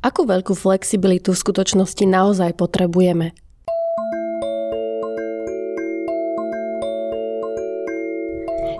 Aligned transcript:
Akú 0.00 0.24
veľkú 0.24 0.56
flexibilitu 0.56 1.36
v 1.36 1.42
skutočnosti 1.44 2.08
naozaj 2.08 2.56
potrebujeme? 2.56 3.36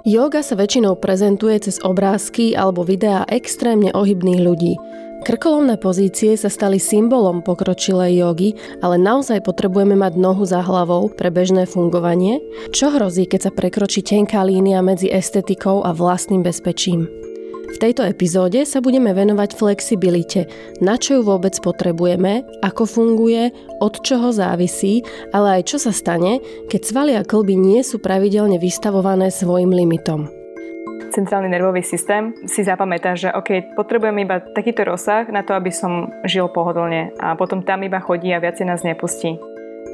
Yoga 0.09 0.41
sa 0.41 0.57
väčšinou 0.57 0.97
prezentuje 0.97 1.61
cez 1.61 1.77
obrázky 1.85 2.57
alebo 2.57 2.89
videá 2.89 3.29
extrémne 3.29 3.93
ohybných 3.93 4.41
ľudí. 4.41 4.81
Krkolomné 5.21 5.77
pozície 5.77 6.41
sa 6.41 6.49
stali 6.49 6.81
symbolom 6.81 7.45
pokročilej 7.45 8.25
jogy, 8.25 8.57
ale 8.81 8.97
naozaj 8.97 9.45
potrebujeme 9.45 9.93
mať 10.01 10.17
nohu 10.17 10.49
za 10.49 10.65
hlavou 10.65 11.13
pre 11.13 11.29
bežné 11.29 11.69
fungovanie? 11.69 12.41
Čo 12.73 12.97
hrozí, 12.97 13.29
keď 13.29 13.41
sa 13.45 13.53
prekročí 13.53 14.01
tenká 14.01 14.41
línia 14.41 14.81
medzi 14.81 15.13
estetikou 15.13 15.85
a 15.85 15.93
vlastným 15.93 16.41
bezpečím? 16.41 17.20
V 17.71 17.79
tejto 17.79 18.03
epizóde 18.03 18.67
sa 18.67 18.83
budeme 18.83 19.15
venovať 19.15 19.55
flexibilite, 19.55 20.51
na 20.83 20.99
čo 20.99 21.21
ju 21.21 21.23
vôbec 21.23 21.55
potrebujeme, 21.63 22.43
ako 22.67 22.83
funguje, 22.83 23.55
od 23.79 23.95
čoho 24.03 24.35
závisí, 24.35 25.07
ale 25.31 25.61
aj 25.61 25.63
čo 25.71 25.77
sa 25.79 25.95
stane, 25.95 26.43
keď 26.67 26.81
svaly 26.83 27.13
a 27.15 27.23
klby 27.23 27.55
nie 27.55 27.81
sú 27.87 28.03
pravidelne 28.03 28.59
vystavované 28.59 29.31
svojim 29.31 29.71
limitom. 29.71 30.27
Centrálny 31.11 31.51
nervový 31.51 31.83
systém 31.83 32.35
si 32.47 32.63
zapamätá, 32.63 33.19
že 33.19 33.35
OK, 33.35 33.75
potrebujem 33.75 34.23
iba 34.23 34.39
takýto 34.55 34.87
rozsah 34.87 35.27
na 35.31 35.43
to, 35.43 35.59
aby 35.59 35.75
som 35.75 36.07
žil 36.23 36.47
pohodlne 36.51 37.11
a 37.19 37.35
potom 37.35 37.67
tam 37.67 37.83
iba 37.83 37.99
chodí 37.99 38.31
a 38.31 38.39
viacej 38.39 38.67
nás 38.67 38.87
nepustí. 38.87 39.35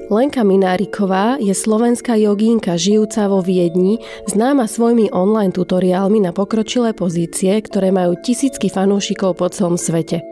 Lenka 0.06 0.46
Mináriková 0.46 1.34
je 1.42 1.50
slovenská 1.50 2.14
jogínka 2.14 2.78
žijúca 2.78 3.26
vo 3.26 3.42
Viedni, 3.42 3.98
známa 4.30 4.70
svojimi 4.70 5.10
online 5.10 5.50
tutoriálmi 5.50 6.22
na 6.22 6.30
pokročilé 6.30 6.94
pozície, 6.94 7.58
ktoré 7.58 7.90
majú 7.90 8.14
tisícky 8.22 8.70
fanúšikov 8.70 9.34
po 9.34 9.50
celom 9.50 9.74
svete. 9.74 10.22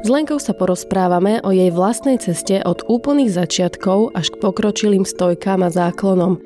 S 0.00 0.06
Lenkou 0.06 0.38
sa 0.38 0.54
porozprávame 0.54 1.42
o 1.42 1.50
jej 1.50 1.74
vlastnej 1.74 2.22
ceste 2.22 2.62
od 2.62 2.86
úplných 2.86 3.34
začiatkov 3.34 4.14
až 4.14 4.30
k 4.30 4.38
pokročilým 4.38 5.02
stojkám 5.02 5.66
a 5.66 5.74
záklonom. 5.74 6.38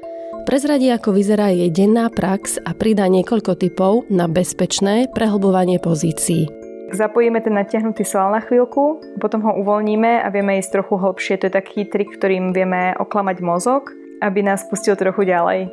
Prezradí, 0.49 0.89
ako 0.89 1.13
vyzerá 1.13 1.53
jej 1.53 1.69
denná 1.69 2.09
prax 2.09 2.57
a 2.65 2.73
pridá 2.73 3.05
niekoľko 3.13 3.61
typov 3.61 4.09
na 4.09 4.25
bezpečné 4.25 5.13
prehlbovanie 5.13 5.77
pozícií. 5.77 6.60
Zapojíme 6.91 7.39
ten 7.39 7.55
natiahnutý 7.55 8.03
sval 8.03 8.35
na 8.35 8.43
chvíľku, 8.43 8.99
potom 9.23 9.41
ho 9.47 9.53
uvoľníme 9.63 10.21
a 10.21 10.29
vieme 10.29 10.59
ísť 10.59 10.83
trochu 10.83 10.99
hlbšie. 10.99 11.39
To 11.41 11.47
je 11.47 11.55
taký 11.55 11.87
trik, 11.87 12.11
ktorým 12.19 12.51
vieme 12.51 12.99
oklamať 12.99 13.39
mozog, 13.41 13.95
aby 14.21 14.43
nás 14.43 14.67
pustil 14.67 14.99
trochu 14.99 15.31
ďalej. 15.31 15.71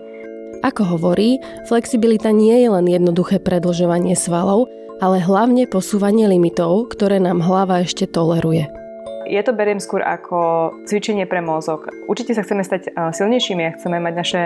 Ako 0.61 0.97
hovorí, 0.97 1.41
flexibilita 1.65 2.29
nie 2.29 2.65
je 2.65 2.69
len 2.69 2.85
jednoduché 2.85 3.41
predlžovanie 3.41 4.13
svalov, 4.13 4.69
ale 4.97 5.21
hlavne 5.21 5.69
posúvanie 5.69 6.25
limitov, 6.25 6.89
ktoré 6.93 7.21
nám 7.21 7.45
hlava 7.45 7.85
ešte 7.85 8.09
toleruje. 8.09 8.86
Ja 9.27 9.43
to 9.43 9.51
beriem 9.51 9.83
skôr 9.83 9.99
ako 9.99 10.71
cvičenie 10.87 11.27
pre 11.27 11.43
mozog. 11.43 11.91
Určite 12.07 12.31
sa 12.31 12.47
chceme 12.47 12.63
stať 12.63 12.95
silnejšími 12.95 13.63
a 13.67 13.75
chceme 13.75 13.99
mať 13.99 14.13
naše 14.15 14.41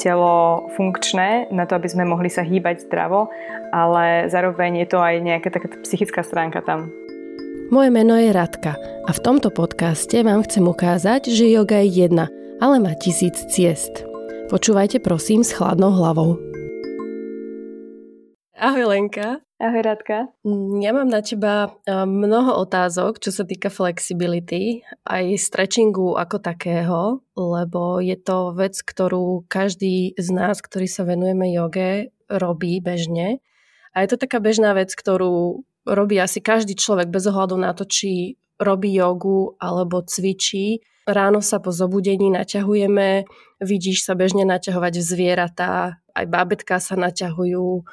telo 0.00 0.66
funkčné 0.72 1.52
na 1.52 1.68
to, 1.68 1.76
aby 1.76 1.88
sme 1.92 2.08
mohli 2.08 2.32
sa 2.32 2.40
hýbať 2.40 2.88
zdravo, 2.88 3.28
ale 3.76 4.32
zároveň 4.32 4.82
je 4.82 4.88
to 4.88 4.98
aj 5.04 5.14
nejaká 5.20 5.52
taká 5.52 5.68
psychická 5.84 6.24
stránka 6.24 6.64
tam. 6.64 6.88
Moje 7.68 7.88
meno 7.92 8.16
je 8.16 8.32
Radka 8.32 8.76
a 9.04 9.10
v 9.12 9.20
tomto 9.20 9.52
podcaste 9.52 10.16
vám 10.24 10.44
chcem 10.48 10.64
ukázať, 10.64 11.28
že 11.28 11.52
yoga 11.52 11.80
je 11.84 12.04
jedna, 12.04 12.28
ale 12.60 12.80
má 12.80 12.96
tisíc 12.96 13.36
ciest. 13.52 14.04
Počúvajte 14.48 15.00
prosím 15.00 15.44
s 15.44 15.52
chladnou 15.56 15.92
hlavou. 15.92 16.40
Ahoj 18.56 18.84
Lenka. 18.88 19.44
Ahoj 19.62 19.78
Radka. 19.86 20.26
Ja 20.82 20.90
mám 20.90 21.06
na 21.06 21.22
teba 21.22 21.70
mnoho 21.86 22.66
otázok, 22.66 23.22
čo 23.22 23.30
sa 23.30 23.46
týka 23.46 23.70
flexibility, 23.70 24.82
aj 25.06 25.38
stretchingu 25.38 26.18
ako 26.18 26.42
takého, 26.42 27.22
lebo 27.38 28.02
je 28.02 28.18
to 28.18 28.58
vec, 28.58 28.74
ktorú 28.82 29.46
každý 29.46 30.18
z 30.18 30.28
nás, 30.34 30.58
ktorý 30.58 30.90
sa 30.90 31.06
venujeme 31.06 31.46
joge, 31.54 32.10
robí 32.26 32.82
bežne. 32.82 33.38
A 33.94 34.02
je 34.02 34.10
to 34.10 34.26
taká 34.26 34.42
bežná 34.42 34.74
vec, 34.74 34.90
ktorú 34.98 35.62
robí 35.86 36.18
asi 36.18 36.42
každý 36.42 36.74
človek 36.74 37.14
bez 37.14 37.30
ohľadu 37.30 37.54
na 37.54 37.70
to, 37.70 37.86
či 37.86 38.34
robí 38.58 38.90
jogu 38.98 39.54
alebo 39.62 40.02
cvičí. 40.02 40.82
Ráno 41.06 41.38
sa 41.38 41.62
po 41.62 41.70
zobudení 41.70 42.34
naťahujeme, 42.34 43.30
vidíš 43.62 44.10
sa 44.10 44.18
bežne 44.18 44.42
naťahovať 44.42 44.98
zvieratá, 44.98 46.02
aj 46.18 46.26
bábetka 46.26 46.82
sa 46.82 46.98
naťahujú, 46.98 47.86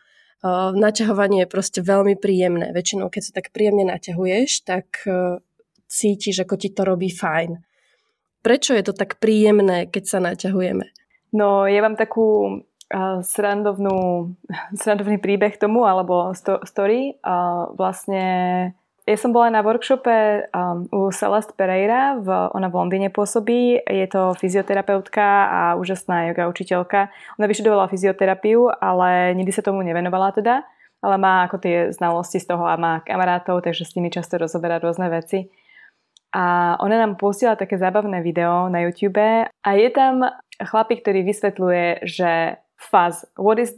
naťahovanie 0.48 1.44
je 1.44 1.52
proste 1.52 1.80
veľmi 1.84 2.16
príjemné. 2.16 2.72
Väčšinou, 2.72 3.12
keď 3.12 3.22
sa 3.28 3.32
tak 3.36 3.52
príjemne 3.52 3.92
naťahuješ, 3.92 4.64
tak 4.64 5.04
e, 5.04 5.44
cítiš, 5.92 6.48
ako 6.48 6.56
ti 6.56 6.72
to 6.72 6.88
robí 6.88 7.12
fajn. 7.12 7.60
Prečo 8.40 8.72
je 8.72 8.84
to 8.88 8.96
tak 8.96 9.20
príjemné, 9.20 9.92
keď 9.92 10.04
sa 10.08 10.20
naťahujeme? 10.24 10.88
No, 11.36 11.68
ja 11.68 11.84
mám 11.84 12.00
takú 12.00 12.64
uh, 12.64 13.20
srandovnú, 13.20 14.32
srandovný 14.82 15.20
príbeh 15.20 15.60
tomu, 15.60 15.84
alebo 15.84 16.32
sto, 16.32 16.64
story. 16.64 17.20
Uh, 17.20 17.76
vlastne 17.76 18.24
ja 19.10 19.18
som 19.18 19.34
bola 19.34 19.50
na 19.50 19.66
workshope 19.66 20.46
um, 20.54 20.86
u 20.94 21.10
Celeste 21.10 21.58
Pereira, 21.58 22.22
v, 22.22 22.30
ona 22.54 22.70
v 22.70 22.78
Londýne 22.78 23.10
pôsobí, 23.10 23.82
je 23.82 24.06
to 24.06 24.38
fyzioterapeutka 24.38 25.26
a 25.50 25.62
úžasná 25.82 26.30
yoga 26.30 26.46
učiteľka. 26.46 27.10
Ona 27.42 27.50
vyštudovala 27.50 27.90
fyzioterapiu, 27.90 28.70
ale 28.70 29.34
nikdy 29.34 29.50
sa 29.50 29.66
tomu 29.66 29.82
nevenovala 29.82 30.30
teda, 30.38 30.62
ale 31.02 31.16
má 31.18 31.50
ako 31.50 31.58
tie 31.58 31.90
znalosti 31.90 32.38
z 32.38 32.54
toho 32.54 32.70
a 32.70 32.78
má 32.78 33.02
kamarátov, 33.02 33.66
takže 33.66 33.90
s 33.90 33.98
nimi 33.98 34.14
často 34.14 34.38
rozoberá 34.38 34.78
rôzne 34.78 35.10
veci. 35.10 35.50
A 36.30 36.78
ona 36.78 37.02
nám 37.02 37.18
pustila 37.18 37.58
také 37.58 37.82
zábavné 37.82 38.22
video 38.22 38.70
na 38.70 38.86
YouTube 38.86 39.18
a 39.50 39.70
je 39.74 39.90
tam 39.90 40.22
chlapík, 40.62 41.02
ktorý 41.02 41.26
vysvetľuje, 41.26 42.06
že 42.06 42.62
fuzz, 42.78 43.26
what 43.34 43.58
is 43.58 43.74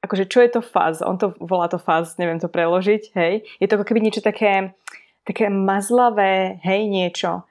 akože 0.00 0.24
čo 0.30 0.38
je 0.44 0.50
to 0.54 0.60
fuzz? 0.60 1.02
On 1.02 1.18
to 1.18 1.34
volá 1.40 1.68
to 1.68 1.80
fuzz, 1.80 2.16
neviem 2.16 2.40
to 2.40 2.48
preložiť, 2.48 3.12
hej. 3.16 3.44
Je 3.58 3.66
to 3.66 3.80
ako 3.80 3.86
keby 3.88 4.00
niečo 4.04 4.22
také, 4.22 4.76
také 5.26 5.50
mazlavé, 5.50 6.60
hej, 6.62 6.88
niečo. 6.88 7.44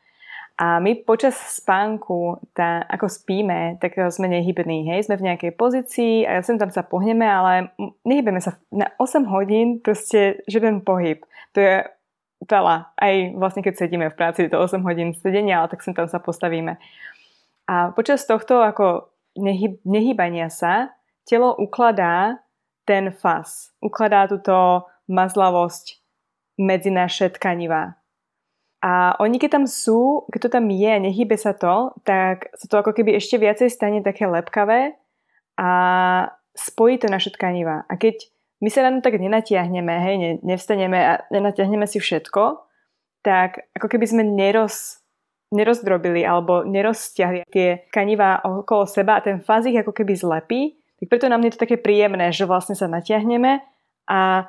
A 0.53 0.77
my 0.77 0.93
počas 1.01 1.33
spánku, 1.33 2.37
tá, 2.53 2.85
ako 2.85 3.09
spíme, 3.09 3.81
tak 3.81 3.97
sme 4.13 4.29
nehybní, 4.29 4.85
hej, 4.85 5.09
sme 5.09 5.17
v 5.17 5.25
nejakej 5.33 5.51
pozícii 5.57 6.29
a 6.29 6.37
ja 6.37 6.41
sem 6.45 6.61
tam 6.61 6.69
sa 6.69 6.85
pohneme, 6.85 7.25
ale 7.25 7.73
nehybeme 8.05 8.37
sa 8.37 8.61
na 8.69 8.93
8 9.01 9.25
hodín, 9.33 9.81
proste 9.81 10.45
žiaden 10.45 10.85
pohyb. 10.85 11.25
To 11.53 11.59
je 11.59 11.75
veľa. 12.45 12.93
Aj 12.93 13.15
vlastne 13.33 13.65
keď 13.65 13.73
sedíme 13.81 14.05
v 14.13 14.17
práci, 14.19 14.45
je 14.45 14.53
to 14.53 14.61
8 14.61 14.85
hodín 14.85 15.17
sedenia, 15.17 15.65
ale 15.65 15.73
tak 15.73 15.81
sem 15.81 15.97
tam 15.97 16.05
sa 16.05 16.21
postavíme. 16.21 16.77
A 17.65 17.89
počas 17.97 18.21
tohto 18.29 18.61
ako 18.61 19.09
nehyb, 19.33 19.81
nehybania 19.89 20.53
sa 20.53 20.93
telo 21.27 21.55
ukladá 21.55 22.43
ten 22.83 23.11
fas, 23.15 23.71
ukladá 23.79 24.27
túto 24.27 24.87
mazlavosť 25.07 26.03
medzi 26.59 26.91
naše 26.91 27.31
tkanivá. 27.33 27.95
A 28.83 29.15
oni, 29.23 29.39
keď 29.39 29.63
tam 29.63 29.65
sú, 29.65 30.27
keď 30.27 30.39
to 30.43 30.49
tam 30.59 30.67
je 30.67 30.93
nehybe 30.99 31.39
sa 31.39 31.55
to, 31.55 31.95
tak 32.03 32.51
sa 32.59 32.67
to 32.67 32.75
ako 32.83 32.91
keby 32.91 33.15
ešte 33.15 33.39
viacej 33.39 33.71
stane 33.71 34.03
také 34.03 34.27
lepkavé 34.27 34.99
a 35.55 35.69
spojí 36.51 36.99
to 36.99 37.07
naše 37.07 37.31
tkanivá. 37.31 37.87
A 37.87 37.95
keď 37.95 38.27
my 38.59 38.67
sa 38.67 38.83
ráno 38.83 38.99
tak 38.99 39.15
nenatiahneme, 39.15 39.95
hej, 40.03 40.15
ne, 40.19 40.31
nevstaneme 40.43 40.99
a 40.99 41.13
nenatiahneme 41.31 41.87
si 41.87 42.03
všetko, 42.03 42.59
tak 43.23 43.71
ako 43.71 43.87
keby 43.87 44.03
sme 44.03 44.23
neroz, 44.27 44.99
nerozdrobili 45.55 46.27
alebo 46.27 46.67
neroztiahli 46.67 47.47
tie 47.47 47.87
tkanivá 47.87 48.43
okolo 48.43 48.83
seba 48.83 49.15
a 49.15 49.23
ten 49.23 49.39
faz 49.39 49.63
ich 49.63 49.79
ako 49.79 49.95
keby 49.95 50.11
zlepí 50.11 50.82
tak 51.03 51.11
preto 51.11 51.27
nám 51.27 51.43
je 51.43 51.51
to 51.51 51.67
také 51.67 51.75
príjemné, 51.75 52.31
že 52.31 52.47
vlastne 52.47 52.79
sa 52.79 52.87
natiahneme 52.87 53.59
a 54.07 54.47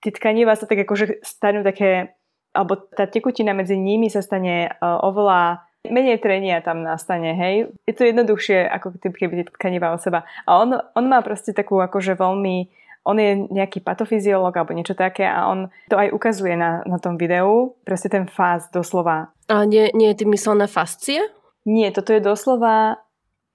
tie 0.00 0.12
tkanivá 0.16 0.56
sa 0.56 0.64
tak 0.64 0.88
akože 0.88 1.20
stanú 1.20 1.60
také, 1.60 2.16
alebo 2.56 2.80
tá 2.80 3.04
tekutina 3.04 3.52
medzi 3.52 3.76
nimi 3.76 4.08
sa 4.08 4.24
stane 4.24 4.72
uh, 4.72 5.04
oveľa 5.04 5.68
menej 5.84 6.24
trenia 6.24 6.64
tam 6.64 6.80
nastane, 6.80 7.36
hej. 7.36 7.68
Je 7.84 7.92
to 7.92 8.08
jednoduchšie, 8.08 8.64
ako 8.72 8.96
keby 9.04 9.44
tie 9.44 9.46
tkanivá 9.52 9.92
o 9.92 10.00
seba. 10.00 10.24
A 10.48 10.64
on, 10.64 10.80
on 10.96 11.04
má 11.04 11.20
proste 11.20 11.52
takú 11.52 11.76
akože 11.76 12.16
veľmi 12.16 12.80
on 13.02 13.18
je 13.18 13.34
nejaký 13.50 13.82
patofyziolog 13.82 14.54
alebo 14.54 14.78
niečo 14.78 14.94
také 14.94 15.26
a 15.26 15.50
on 15.50 15.74
to 15.90 15.98
aj 15.98 16.14
ukazuje 16.14 16.54
na, 16.54 16.86
na 16.86 17.02
tom 17.02 17.18
videu, 17.18 17.74
proste 17.82 18.06
ten 18.06 18.30
fáz 18.30 18.70
doslova. 18.70 19.34
A 19.50 19.66
nie, 19.66 19.90
nie 19.90 20.14
je 20.14 20.22
tým 20.22 20.30
myslené 20.30 20.70
fascie? 20.70 21.18
Nie, 21.66 21.90
toto 21.90 22.14
je 22.14 22.22
doslova 22.22 23.01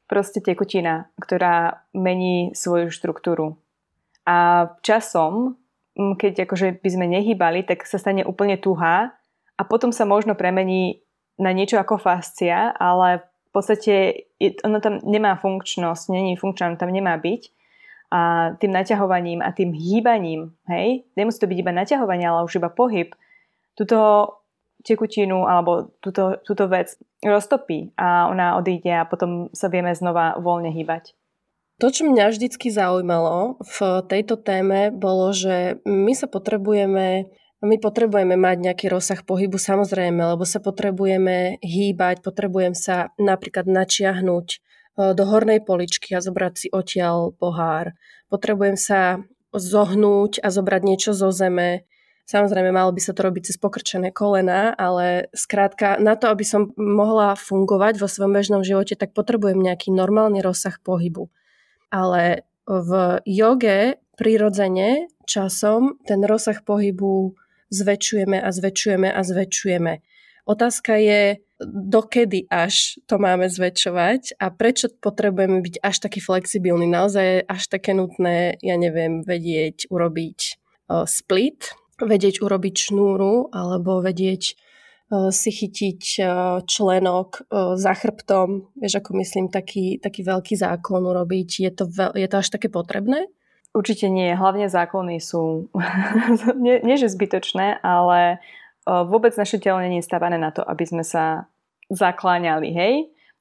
proste 0.07 0.39
tekutina, 0.39 1.11
ktorá 1.19 1.83
mení 1.91 2.55
svoju 2.55 2.89
štruktúru. 2.89 3.59
A 4.27 4.67
časom, 4.83 5.59
keď 5.95 6.47
akože 6.47 6.79
by 6.79 6.89
sme 6.89 7.05
nehýbali, 7.11 7.63
tak 7.67 7.83
sa 7.83 7.99
stane 7.99 8.23
úplne 8.23 8.59
tuhá 8.59 9.15
a 9.55 9.61
potom 9.67 9.91
sa 9.91 10.07
možno 10.07 10.35
premení 10.35 11.03
na 11.37 11.53
niečo 11.53 11.77
ako 11.77 12.01
fascia, 12.01 12.73
ale 12.75 13.23
v 13.23 13.51
podstate 13.51 13.93
ono 14.63 14.81
tam 14.81 14.99
nemá 15.05 15.37
funkčnosť, 15.37 16.11
není 16.11 16.35
funkčná, 16.35 16.75
tam 16.75 16.91
nemá 16.91 17.15
byť. 17.19 17.53
A 18.07 18.55
tým 18.55 18.71
naťahovaním 18.71 19.43
a 19.43 19.51
tým 19.51 19.75
hýbaním, 19.75 20.55
hej, 20.71 21.03
nemusí 21.19 21.43
to 21.43 21.49
byť 21.51 21.59
iba 21.59 21.75
naťahovanie, 21.75 22.23
ale 22.23 22.47
už 22.47 22.63
iba 22.63 22.71
pohyb, 22.71 23.11
tuto 23.75 24.31
tekutinu 24.85 25.45
alebo 25.45 25.93
túto, 26.01 26.37
túto 26.45 26.69
vec 26.69 26.93
roztopí 27.21 27.93
a 27.97 28.29
ona 28.29 28.57
odíde 28.57 28.93
a 28.93 29.07
potom 29.09 29.49
sa 29.53 29.69
vieme 29.69 29.93
znova 29.93 30.37
voľne 30.37 30.69
hýbať. 30.69 31.17
To, 31.77 31.93
čo 31.93 32.09
mňa 32.09 32.33
vždycky 32.33 32.73
zaujímalo 32.73 33.61
v 33.61 33.77
tejto 34.09 34.41
téme, 34.41 34.89
bolo, 34.89 35.29
že 35.29 35.77
my 35.85 36.13
sa 36.17 36.25
potrebujeme 36.25 37.29
my 37.57 37.81
potrebujeme 37.81 38.37
mať 38.37 38.57
nejaký 38.69 38.85
rozsah 38.85 39.17
pohybu 39.25 39.57
samozrejme, 39.57 40.21
lebo 40.37 40.45
sa 40.45 40.61
potrebujeme 40.61 41.57
hýbať, 41.65 42.21
potrebujem 42.21 42.77
sa 42.77 43.09
napríklad 43.17 43.65
načiahnuť 43.65 44.47
e, 44.53 44.57
do 45.17 45.23
hornej 45.25 45.65
poličky 45.65 46.13
a 46.13 46.21
zobrať 46.21 46.53
si 46.53 46.67
odtiaľ 46.69 47.33
pohár. 47.33 47.97
Potrebujem 48.29 48.77
sa 48.77 49.25
zohnúť 49.57 50.37
a 50.45 50.53
zobrať 50.53 50.81
niečo 50.85 51.17
zo 51.17 51.33
zeme. 51.33 51.89
Samozrejme, 52.27 52.75
malo 52.75 52.91
by 52.91 52.99
sa 52.99 53.15
to 53.15 53.23
robiť 53.23 53.47
cez 53.47 53.55
pokrčené 53.55 54.11
kolena, 54.11 54.75
ale 54.75 55.31
skrátka, 55.31 55.95
na 55.95 56.19
to, 56.19 56.27
aby 56.27 56.43
som 56.43 56.75
mohla 56.75 57.39
fungovať 57.39 58.03
vo 58.03 58.11
svojom 58.11 58.35
bežnom 58.35 58.67
živote, 58.67 58.99
tak 58.99 59.15
potrebujem 59.15 59.63
nejaký 59.63 59.95
normálny 59.95 60.43
rozsah 60.43 60.75
pohybu. 60.83 61.31
Ale 61.87 62.43
v 62.67 63.23
joge 63.23 63.95
prirodzene 64.19 65.07
časom 65.23 66.03
ten 66.03 66.19
rozsah 66.27 66.59
pohybu 66.67 67.31
zväčšujeme 67.71 68.43
a 68.43 68.49
zväčšujeme 68.51 69.07
a 69.07 69.21
zväčšujeme. 69.23 69.93
Otázka 70.47 70.99
je, 70.99 71.39
dokedy 71.63 72.47
až 72.51 72.99
to 73.07 73.23
máme 73.23 73.47
zväčšovať 73.47 74.35
a 74.35 74.51
prečo 74.51 74.91
potrebujeme 74.99 75.63
byť 75.63 75.75
až 75.79 75.95
taký 76.03 76.19
flexibilný. 76.19 76.91
Naozaj 76.91 77.23
je 77.23 77.39
až 77.47 77.63
také 77.71 77.95
nutné, 77.95 78.59
ja 78.59 78.75
neviem, 78.75 79.23
vedieť 79.23 79.87
urobiť 79.87 80.59
split, 81.07 81.71
vedieť 82.01 82.45
urobiť 82.45 82.91
šnúru 82.91 83.49
alebo 83.49 84.01
vedieť 84.01 84.57
si 85.31 85.49
chytiť 85.55 86.01
členok 86.67 87.47
za 87.79 87.93
chrbtom, 87.95 88.75
vieš, 88.75 88.99
ako 88.99 89.23
myslím, 89.23 89.47
taký, 89.47 90.03
taký 90.03 90.27
veľký 90.27 90.59
zákon 90.59 90.99
urobiť. 90.99 91.63
Je 91.63 91.71
to, 91.71 91.87
veľ, 91.87 92.11
je 92.11 92.27
to 92.27 92.35
až 92.43 92.47
také 92.51 92.67
potrebné? 92.67 93.31
Určite 93.71 94.11
nie. 94.11 94.35
Hlavne 94.35 94.67
zákony 94.67 95.23
sú 95.23 95.71
nie, 96.65 96.83
nie 96.83 96.95
že 96.99 97.07
zbytočné, 97.07 97.79
ale 97.79 98.43
vôbec 98.83 99.31
naše 99.39 99.63
telo 99.63 99.79
nie 99.79 100.03
je 100.03 100.07
stavané 100.07 100.35
na 100.35 100.51
to, 100.51 100.59
aby 100.63 100.83
sme 100.83 101.03
sa 101.07 101.47
zakláňali, 101.87 102.71
hej? 102.75 102.93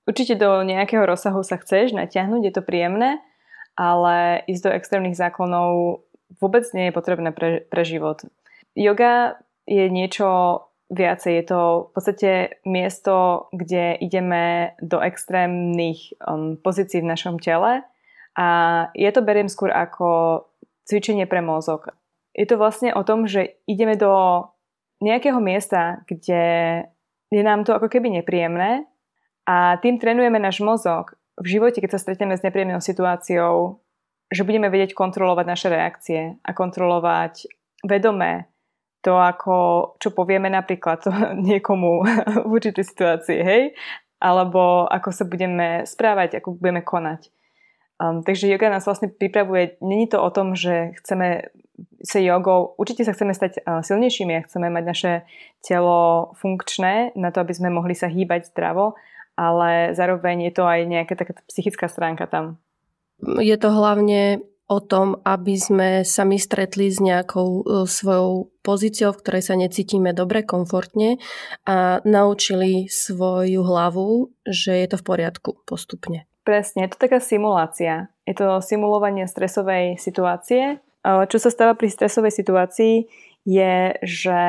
Určite 0.06 0.38
do 0.38 0.62
nejakého 0.62 1.02
rozsahu 1.02 1.42
sa 1.42 1.58
chceš 1.58 1.90
natiahnuť, 1.90 2.40
je 2.46 2.52
to 2.54 2.62
príjemné, 2.62 3.18
ale 3.74 4.46
ísť 4.46 4.62
do 4.62 4.74
extrémnych 4.74 5.18
zákonov 5.18 5.98
vôbec 6.38 6.62
nie 6.78 6.90
je 6.90 6.94
potrebné 6.94 7.34
pre, 7.34 7.66
pre 7.66 7.82
život. 7.82 8.22
Yoga 8.76 9.40
je 9.64 9.88
niečo 9.88 10.60
viacej. 10.92 11.32
Je 11.42 11.44
to 11.48 11.60
v 11.88 11.90
podstate 11.96 12.30
miesto, 12.62 13.48
kde 13.50 13.98
ideme 13.98 14.76
do 14.78 15.02
extrémnych 15.02 16.14
um, 16.22 16.54
pozícií 16.60 17.02
v 17.02 17.10
našom 17.10 17.42
tele 17.42 17.82
a 18.36 18.46
ja 18.92 19.10
to 19.10 19.24
beriem 19.24 19.50
skôr 19.50 19.72
ako 19.72 20.44
cvičenie 20.86 21.26
pre 21.26 21.42
mozog. 21.42 21.90
Je 22.36 22.46
to 22.46 22.60
vlastne 22.60 22.92
o 22.94 23.02
tom, 23.02 23.26
že 23.26 23.58
ideme 23.66 23.96
do 23.96 24.44
nejakého 25.02 25.40
miesta, 25.40 26.04
kde 26.06 26.42
je 27.32 27.42
nám 27.42 27.66
to 27.66 27.74
ako 27.74 27.90
keby 27.90 28.12
nepríjemné 28.22 28.86
a 29.48 29.80
tým 29.82 29.98
trénujeme 29.98 30.38
náš 30.38 30.62
mozog 30.62 31.18
v 31.36 31.58
živote, 31.58 31.82
keď 31.82 31.96
sa 31.96 32.02
stretneme 32.02 32.38
s 32.38 32.44
nepríjemnou 32.44 32.80
situáciou, 32.80 33.82
že 34.30 34.46
budeme 34.46 34.70
vedieť 34.70 34.94
kontrolovať 34.94 35.46
naše 35.48 35.68
reakcie 35.68 36.20
a 36.40 36.50
kontrolovať 36.54 37.50
vedomé 37.84 38.48
to, 39.06 39.14
ako, 39.14 39.54
čo 40.02 40.10
povieme 40.10 40.50
napríklad 40.50 41.06
niekomu 41.48 42.02
v 42.42 42.50
určitej 42.50 42.82
situácii, 42.82 43.38
hej? 43.38 43.62
Alebo 44.18 44.90
ako 44.90 45.14
sa 45.14 45.22
budeme 45.22 45.86
správať, 45.86 46.42
ako 46.42 46.58
budeme 46.58 46.82
konať. 46.82 47.30
Um, 47.96 48.20
takže 48.26 48.50
yoga 48.50 48.68
nás 48.68 48.84
vlastne 48.84 49.08
pripravuje, 49.08 49.80
není 49.80 50.10
to 50.10 50.20
o 50.20 50.28
tom, 50.28 50.52
že 50.52 50.92
chceme 51.00 51.48
sa 52.04 52.20
jogou, 52.20 52.76
určite 52.76 53.08
sa 53.08 53.16
chceme 53.16 53.32
stať 53.32 53.64
uh, 53.64 53.80
silnejšími 53.80 54.36
a 54.36 54.44
chceme 54.44 54.68
mať 54.68 54.84
naše 54.84 55.12
telo 55.64 56.32
funkčné 56.36 57.16
na 57.16 57.32
to, 57.32 57.40
aby 57.40 57.56
sme 57.56 57.72
mohli 57.72 57.96
sa 57.96 58.08
hýbať 58.08 58.52
zdravo, 58.52 58.96
ale 59.36 59.96
zároveň 59.96 60.48
je 60.48 60.52
to 60.56 60.64
aj 60.68 60.80
nejaká 60.88 61.14
taká 61.16 61.32
psychická 61.48 61.88
stránka 61.88 62.28
tam. 62.28 62.60
Je 63.40 63.56
to 63.56 63.72
hlavne 63.72 64.44
o 64.66 64.78
tom, 64.82 65.22
aby 65.22 65.54
sme 65.54 65.88
sa 66.02 66.26
my 66.26 66.36
stretli 66.42 66.90
s 66.90 66.98
nejakou 66.98 67.62
uh, 67.62 67.86
svojou 67.86 68.50
pozíciou, 68.66 69.14
v 69.14 69.20
ktorej 69.22 69.42
sa 69.46 69.54
necítime 69.54 70.10
dobre, 70.10 70.42
komfortne 70.42 71.22
a 71.62 72.02
naučili 72.02 72.90
svoju 72.90 73.62
hlavu, 73.62 74.34
že 74.42 74.74
je 74.82 74.86
to 74.90 74.96
v 74.98 75.06
poriadku 75.06 75.50
postupne. 75.62 76.26
Presne, 76.42 76.86
je 76.86 76.94
to 76.94 76.98
taká 76.98 77.22
simulácia. 77.22 78.10
Je 78.26 78.34
to 78.34 78.58
simulovanie 78.62 79.26
stresovej 79.26 79.98
situácie. 79.98 80.82
Čo 81.06 81.38
sa 81.38 81.50
stáva 81.50 81.78
pri 81.78 81.86
stresovej 81.86 82.34
situácii 82.34 82.94
je, 83.46 83.74
že 84.02 84.40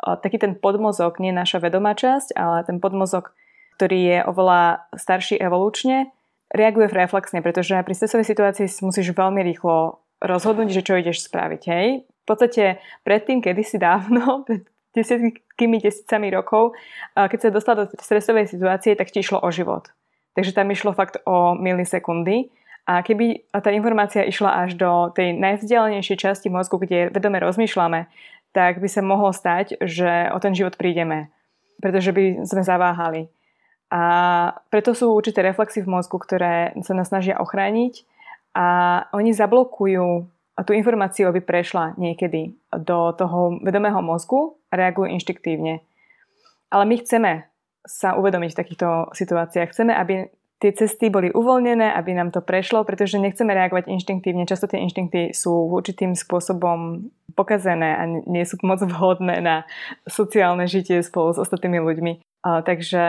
taký 0.00 0.40
ten 0.40 0.56
podmozog, 0.56 1.20
nie 1.20 1.32
naša 1.32 1.60
vedomá 1.60 1.92
časť, 1.92 2.32
ale 2.32 2.64
ten 2.64 2.80
podmozog, 2.80 3.36
ktorý 3.76 3.98
je 4.00 4.18
oveľa 4.24 4.88
starší 4.96 5.36
evolučne, 5.36 6.12
reaguje 6.52 6.88
reflexne, 6.88 7.44
pretože 7.44 7.76
pri 7.76 7.94
stresovej 7.94 8.26
situácii 8.26 8.66
musíš 8.84 9.12
veľmi 9.12 9.40
rýchlo 9.44 10.00
rozhodnúť, 10.18 10.68
že 10.80 10.84
čo 10.84 10.98
ideš 10.98 11.28
spraviť. 11.28 11.62
Hej? 11.68 11.86
V 12.04 12.24
podstate 12.26 12.82
predtým, 13.04 13.40
kedysi 13.44 13.78
dávno, 13.78 14.42
pred 14.46 14.64
desiatkými 14.96 15.78
tisícami 15.78 16.32
rokov, 16.32 16.74
keď 17.14 17.38
sa 17.38 17.54
dostala 17.54 17.76
do 17.86 17.94
stresovej 18.00 18.50
situácie, 18.50 18.96
tak 18.98 19.12
ti 19.12 19.20
išlo 19.22 19.38
o 19.38 19.48
život. 19.52 19.92
Takže 20.34 20.54
tam 20.54 20.70
išlo 20.70 20.94
fakt 20.94 21.20
o 21.26 21.54
milisekundy. 21.54 22.50
A 22.88 23.04
keby 23.04 23.52
tá 23.52 23.68
informácia 23.68 24.24
išla 24.24 24.64
až 24.64 24.80
do 24.80 25.12
tej 25.12 25.36
najvzdialenejšej 25.36 26.16
časti 26.16 26.48
mozgu, 26.48 26.80
kde 26.80 27.12
vedome 27.12 27.36
rozmýšľame, 27.36 28.08
tak 28.56 28.80
by 28.80 28.88
sa 28.88 29.04
mohlo 29.04 29.28
stať, 29.28 29.76
že 29.84 30.32
o 30.32 30.38
ten 30.40 30.56
život 30.56 30.80
prídeme. 30.80 31.28
Pretože 31.84 32.16
by 32.16 32.48
sme 32.48 32.64
zaváhali. 32.64 33.28
A 33.88 34.02
preto 34.68 34.92
sú 34.92 35.16
určité 35.16 35.40
reflexy 35.40 35.80
v 35.80 35.88
mozgu, 35.88 36.20
ktoré 36.20 36.76
sa 36.84 36.92
nás 36.92 37.08
snažia 37.08 37.40
ochrániť 37.40 38.04
a 38.52 38.66
oni 39.16 39.32
zablokujú 39.32 40.06
tú 40.66 40.72
informáciu, 40.74 41.30
aby 41.30 41.40
prešla 41.40 41.94
niekedy 41.96 42.52
do 42.74 43.14
toho 43.16 43.56
vedomého 43.62 44.02
mozgu 44.02 44.58
a 44.68 44.76
reagujú 44.76 45.08
inštiktívne. 45.08 45.80
Ale 46.68 46.84
my 46.84 47.00
chceme 47.00 47.48
sa 47.86 48.18
uvedomiť 48.18 48.50
v 48.52 48.60
takýchto 48.60 48.88
situáciách. 49.16 49.72
Chceme, 49.72 49.96
aby 49.96 50.28
tie 50.58 50.74
cesty 50.74 51.08
boli 51.08 51.30
uvoľnené, 51.30 51.94
aby 51.94 52.12
nám 52.12 52.34
to 52.34 52.42
prešlo, 52.42 52.82
pretože 52.82 53.16
nechceme 53.16 53.54
reagovať 53.54 53.88
inštinktívne. 53.88 54.44
Často 54.44 54.68
tie 54.68 54.82
inštinkty 54.82 55.32
sú 55.32 55.72
určitým 55.72 56.18
spôsobom 56.18 57.08
pokazené 57.38 57.94
a 57.94 58.04
nie 58.04 58.42
sú 58.42 58.58
moc 58.66 58.82
vhodné 58.82 59.38
na 59.40 59.62
sociálne 60.04 60.66
žitie 60.66 61.00
spolu 61.00 61.32
s 61.32 61.40
ostatnými 61.40 61.78
ľuďmi. 61.78 62.12
Takže 62.42 63.04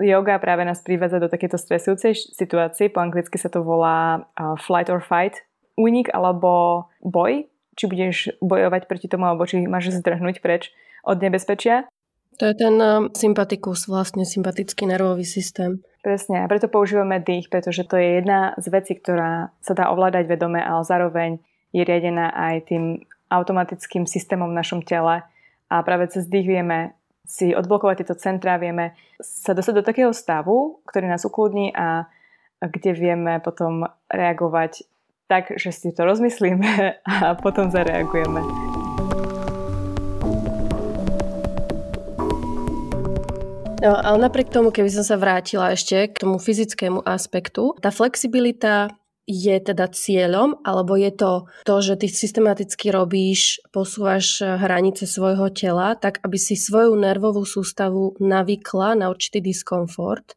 yoga 0.00 0.40
práve 0.40 0.64
nás 0.64 0.80
privádza 0.80 1.20
do 1.20 1.28
takéto 1.28 1.60
stresujúcej 1.60 2.16
situácie. 2.16 2.88
Po 2.88 3.04
anglicky 3.04 3.36
sa 3.36 3.52
to 3.52 3.60
volá 3.60 4.26
flight 4.64 4.88
or 4.88 5.04
fight. 5.04 5.44
Únik 5.76 6.08
alebo 6.10 6.84
boj. 7.04 7.46
Či 7.78 7.84
budeš 7.86 8.16
bojovať 8.44 8.90
proti 8.90 9.06
tomu, 9.08 9.30
alebo 9.30 9.46
či 9.46 9.64
máš 9.64 9.94
zdrhnúť 9.94 10.44
preč 10.44 10.74
od 11.06 11.16
nebezpečia. 11.22 11.88
To 12.40 12.48
je 12.48 12.56
ten 12.56 12.76
um, 12.76 13.12
sympatikus, 13.12 13.84
vlastne 13.88 14.24
sympatický 14.24 14.88
nervový 14.88 15.28
systém. 15.28 15.84
Presne, 16.00 16.44
a 16.44 16.48
preto 16.48 16.72
používame 16.72 17.20
dých, 17.20 17.52
pretože 17.52 17.84
to 17.84 18.00
je 18.00 18.20
jedna 18.20 18.56
z 18.56 18.72
vecí, 18.72 18.96
ktorá 18.96 19.52
sa 19.60 19.72
dá 19.76 19.92
ovládať 19.92 20.24
vedome, 20.24 20.56
ale 20.56 20.80
zároveň 20.84 21.30
je 21.76 21.84
riadená 21.84 22.32
aj 22.32 22.72
tým 22.72 22.84
automatickým 23.28 24.08
systémom 24.08 24.48
v 24.48 24.58
našom 24.60 24.80
tele. 24.80 25.20
A 25.68 25.74
práve 25.84 26.08
cez 26.08 26.26
dých 26.26 26.48
vieme 26.48 26.96
si 27.26 27.54
odblokovať 27.54 28.04
tieto 28.04 28.16
centrá, 28.18 28.56
vieme 28.56 28.96
sa 29.20 29.54
dostať 29.54 29.74
do 29.80 29.86
takého 29.86 30.12
stavu, 30.14 30.82
ktorý 30.88 31.06
nás 31.08 31.22
ukludní 31.24 31.70
a 31.72 32.10
kde 32.60 32.92
vieme 32.92 33.40
potom 33.40 33.88
reagovať 34.12 34.84
tak, 35.30 35.54
že 35.56 35.70
si 35.70 35.94
to 35.94 36.04
rozmyslíme 36.04 37.00
a 37.06 37.38
potom 37.38 37.70
zareagujeme. 37.70 38.42
No, 43.80 43.96
ale 43.96 44.28
napriek 44.28 44.52
tomu, 44.52 44.68
keby 44.68 44.92
som 44.92 45.00
sa 45.00 45.16
vrátila 45.16 45.72
ešte 45.72 46.12
k 46.12 46.20
tomu 46.20 46.36
fyzickému 46.36 47.00
aspektu, 47.00 47.72
tá 47.80 47.88
flexibilita 47.88 48.92
je 49.30 49.56
teda 49.62 49.86
cieľom, 49.94 50.58
alebo 50.66 50.98
je 50.98 51.14
to 51.14 51.46
to, 51.62 51.76
že 51.78 52.02
ty 52.02 52.06
systematicky 52.10 52.90
robíš, 52.90 53.62
posúvaš 53.70 54.42
hranice 54.42 55.06
svojho 55.06 55.54
tela, 55.54 55.94
tak 55.94 56.18
aby 56.26 56.34
si 56.34 56.58
svoju 56.58 56.98
nervovú 56.98 57.46
sústavu 57.46 58.18
navykla 58.18 58.98
na 58.98 59.06
určitý 59.06 59.38
diskomfort, 59.38 60.34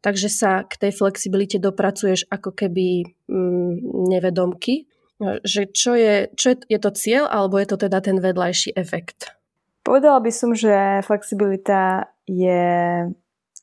takže 0.00 0.32
sa 0.32 0.64
k 0.64 0.88
tej 0.88 0.92
flexibilite 0.96 1.60
dopracuješ 1.60 2.32
ako 2.32 2.56
keby 2.56 3.04
mm, 3.28 4.08
nevedomky, 4.08 4.88
že 5.44 5.68
čo 5.68 5.92
je, 5.92 6.32
čo 6.32 6.56
je, 6.56 6.56
je 6.64 6.78
to 6.80 6.90
cieľ, 6.96 7.28
alebo 7.28 7.60
je 7.60 7.68
to 7.68 7.76
teda 7.76 8.00
ten 8.00 8.16
vedľajší 8.16 8.72
efekt? 8.72 9.36
Povedala 9.84 10.20
by 10.24 10.32
som, 10.32 10.56
že 10.56 11.04
flexibilita 11.04 12.08
je 12.24 13.04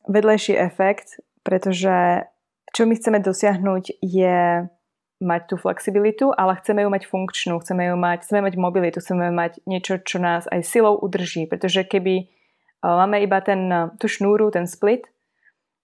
vedlejší 0.06 0.54
efekt, 0.54 1.18
pretože 1.42 2.30
čo 2.78 2.86
my 2.86 2.94
chceme 2.94 3.18
dosiahnuť 3.18 4.06
je 4.06 4.70
mať 5.18 5.42
tú 5.50 5.56
flexibilitu, 5.58 6.30
ale 6.30 6.62
chceme 6.62 6.86
ju 6.86 6.90
mať 6.94 7.10
funkčnú, 7.10 7.58
chceme 7.58 7.90
ju 7.90 7.98
mať, 7.98 8.22
chceme 8.22 8.46
mať 8.46 8.54
mobilitu, 8.54 9.02
chceme 9.02 9.34
mať 9.34 9.66
niečo, 9.66 9.98
čo 10.06 10.22
nás 10.22 10.46
aj 10.46 10.62
silou 10.62 10.94
udrží, 10.94 11.50
pretože 11.50 11.82
keby 11.90 12.16
e, 12.22 12.26
máme 12.86 13.18
iba 13.26 13.42
ten, 13.42 13.90
tú 13.98 14.06
šnúru, 14.06 14.54
ten 14.54 14.70
split, 14.70 15.10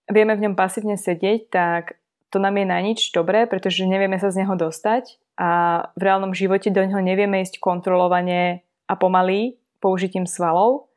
vieme 0.06 0.38
v 0.38 0.46
ňom 0.46 0.54
pasívne 0.54 0.94
sedieť, 0.94 1.50
tak 1.50 1.98
to 2.30 2.38
nám 2.38 2.62
je 2.62 2.66
na 2.70 2.78
nič 2.78 3.10
dobré, 3.10 3.50
pretože 3.50 3.90
nevieme 3.90 4.22
sa 4.22 4.30
z 4.30 4.46
neho 4.46 4.54
dostať 4.54 5.18
a 5.34 5.82
v 5.98 6.02
reálnom 6.06 6.38
živote 6.38 6.70
do 6.70 6.86
neho 6.86 7.02
nevieme 7.02 7.42
ísť 7.42 7.58
kontrolovane 7.58 8.62
a 8.86 8.94
pomaly 8.94 9.58
použitím 9.82 10.30
svalov. 10.30 10.94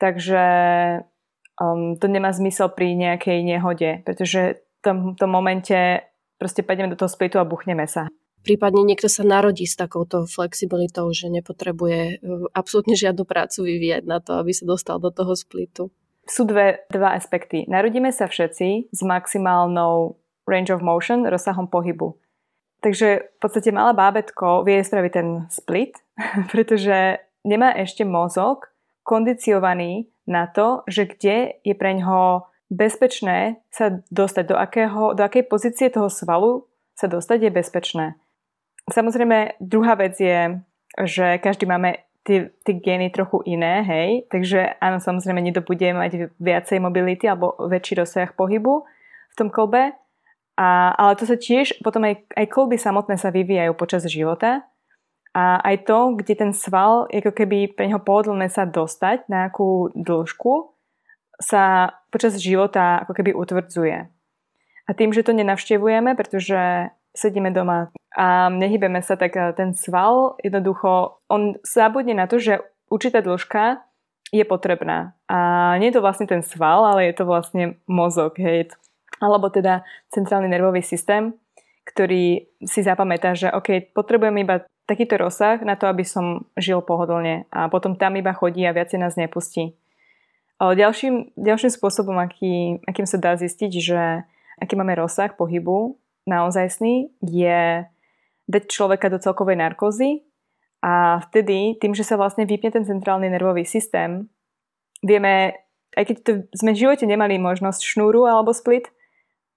Takže 0.00 0.44
um, 1.60 2.00
to 2.00 2.08
nemá 2.08 2.32
zmysel 2.32 2.72
pri 2.72 2.96
nejakej 2.96 3.44
nehode, 3.44 4.00
pretože 4.08 4.63
v 4.84 4.86
tom, 4.86 4.98
tom 5.16 5.30
momente 5.32 6.04
proste 6.36 6.60
padneme 6.60 6.92
do 6.92 7.00
toho 7.00 7.08
splitu 7.08 7.40
a 7.40 7.48
buchneme 7.48 7.88
sa. 7.88 8.12
Prípadne 8.44 8.84
niekto 8.84 9.08
sa 9.08 9.24
narodí 9.24 9.64
s 9.64 9.72
takouto 9.72 10.28
flexibilitou, 10.28 11.08
že 11.16 11.32
nepotrebuje 11.32 12.20
uh, 12.20 12.44
absolútne 12.52 12.92
žiadnu 12.92 13.24
prácu 13.24 13.64
vyvíjať 13.64 14.04
na 14.04 14.20
to, 14.20 14.36
aby 14.36 14.52
sa 14.52 14.68
dostal 14.68 15.00
do 15.00 15.08
toho 15.08 15.32
splitu. 15.32 15.88
Sú 16.28 16.44
dve, 16.44 16.84
dva 16.92 17.16
aspekty. 17.16 17.64
Narodíme 17.64 18.12
sa 18.12 18.28
všetci 18.28 18.92
s 18.92 19.00
maximálnou 19.00 20.20
range 20.44 20.76
of 20.76 20.84
motion, 20.84 21.24
rozsahom 21.24 21.72
pohybu. 21.72 22.20
Takže 22.84 23.08
v 23.24 23.38
podstate 23.40 23.72
malé 23.72 23.96
bábetko 23.96 24.68
vie 24.68 24.84
spraviť 24.84 25.12
ten 25.16 25.28
split, 25.48 25.96
pretože 26.52 27.24
nemá 27.48 27.72
ešte 27.72 28.04
mozog 28.04 28.68
kondiciovaný 29.08 30.12
na 30.28 30.48
to, 30.52 30.84
že 30.84 31.08
kde 31.08 31.60
je 31.64 31.74
pre 31.76 31.96
ňoho 31.96 32.48
bezpečné 32.70 33.60
sa 33.68 34.00
dostať, 34.08 34.44
do, 34.50 34.56
akého, 34.56 35.02
do 35.12 35.22
akej 35.24 35.44
pozície 35.48 35.88
toho 35.88 36.08
svalu 36.08 36.68
sa 36.94 37.10
dostať 37.10 37.48
je 37.48 37.50
bezpečné. 37.50 38.06
Samozrejme, 38.88 39.58
druhá 39.60 39.96
vec 39.96 40.20
je, 40.20 40.60
že 41.04 41.40
každý 41.40 41.64
máme 41.64 42.04
tie, 42.24 42.52
tie 42.64 42.74
gény 42.80 43.12
trochu 43.12 43.40
iné, 43.48 43.84
hej, 43.84 44.08
takže 44.28 44.76
áno, 44.80 45.00
samozrejme, 45.00 45.40
niekto 45.40 45.64
bude 45.64 45.84
mať 45.92 46.32
viacej 46.36 46.78
mobility 46.80 47.24
alebo 47.28 47.56
väčší 47.56 48.00
rozsah 48.00 48.32
pohybu 48.32 48.84
v 49.32 49.34
tom 49.36 49.48
kolbe, 49.48 49.96
a, 50.54 50.94
ale 50.94 51.18
to 51.18 51.26
sa 51.26 51.34
tiež, 51.34 51.82
potom 51.82 52.06
aj, 52.06 52.30
aj 52.30 52.46
kolby 52.46 52.78
samotné 52.78 53.18
sa 53.18 53.34
vyvíjajú 53.34 53.74
počas 53.74 54.06
života. 54.06 54.62
A 55.34 55.58
aj 55.66 55.90
to, 55.90 56.14
kde 56.14 56.34
ten 56.38 56.52
sval, 56.54 57.10
ako 57.10 57.34
keby 57.34 57.74
pre 57.74 57.90
neho 57.90 57.98
pohodlné 57.98 58.46
sa 58.46 58.62
dostať 58.62 59.26
na 59.26 59.50
akú 59.50 59.90
dĺžku, 59.98 60.73
sa 61.40 61.94
počas 62.10 62.38
života 62.38 63.02
ako 63.02 63.12
keby 63.14 63.30
utvrdzuje. 63.34 63.98
A 64.84 64.90
tým, 64.92 65.10
že 65.16 65.24
to 65.24 65.32
nenavštevujeme, 65.32 66.12
pretože 66.14 66.92
sedíme 67.16 67.50
doma 67.54 67.88
a 68.14 68.52
nehybeme 68.52 69.00
sa, 69.00 69.16
tak 69.16 69.34
ten 69.56 69.74
sval 69.74 70.36
jednoducho, 70.44 71.18
on 71.26 71.58
zabudne 71.66 72.14
na 72.14 72.30
to, 72.30 72.38
že 72.38 72.62
určitá 72.92 73.24
dĺžka 73.24 73.82
je 74.30 74.44
potrebná. 74.46 75.14
A 75.30 75.74
nie 75.78 75.90
je 75.90 75.98
to 75.98 76.04
vlastne 76.04 76.26
ten 76.26 76.42
sval, 76.42 76.84
ale 76.84 77.10
je 77.10 77.14
to 77.16 77.24
vlastne 77.24 77.78
mozog. 77.86 78.38
Hej 78.38 78.74
alebo 79.22 79.50
teda 79.50 79.86
centrálny 80.10 80.50
nervový 80.50 80.82
systém, 80.82 81.32
ktorý 81.84 82.48
si 82.64 82.80
zapamätá, 82.82 83.36
že 83.36 83.52
OK, 83.52 83.92
potrebujem 83.92 84.42
iba 84.42 84.64
takýto 84.84 85.16
rozsah 85.16 85.60
na 85.64 85.76
to, 85.80 85.88
aby 85.88 86.04
som 86.04 86.48
žil 86.60 86.84
pohodlne 86.84 87.48
a 87.48 87.72
potom 87.72 87.96
tam 87.96 88.16
iba 88.20 88.36
chodí 88.36 88.64
a 88.68 88.76
viacej 88.76 89.00
nás 89.00 89.16
nepustí. 89.16 89.76
Ďalším, 90.62 91.34
ďalším 91.34 91.70
spôsobom, 91.74 92.16
aký, 92.22 92.78
akým 92.86 93.04
sa 93.04 93.18
dá 93.18 93.34
zistiť, 93.34 93.72
že 93.74 94.22
aký 94.62 94.78
máme 94.78 94.94
rozsah 94.94 95.34
pohybu 95.34 95.98
naozajstný, 96.24 97.10
je 97.20 97.84
dať 98.48 98.62
človeka 98.70 99.10
do 99.10 99.18
celkovej 99.18 99.58
narkózy 99.60 100.24
a 100.84 101.20
vtedy, 101.28 101.76
tým, 101.80 101.92
že 101.92 102.06
sa 102.06 102.14
vlastne 102.14 102.46
vypne 102.46 102.70
ten 102.70 102.84
centrálny 102.86 103.28
nervový 103.28 103.66
systém, 103.66 104.30
vieme, 105.02 105.58
aj 105.96 106.04
keď 106.06 106.16
to 106.22 106.30
sme 106.56 106.72
v 106.72 106.80
živote 106.86 107.04
nemali 107.04 107.36
možnosť 107.36 107.80
šnúru 107.82 108.24
alebo 108.24 108.54
split, 108.56 108.88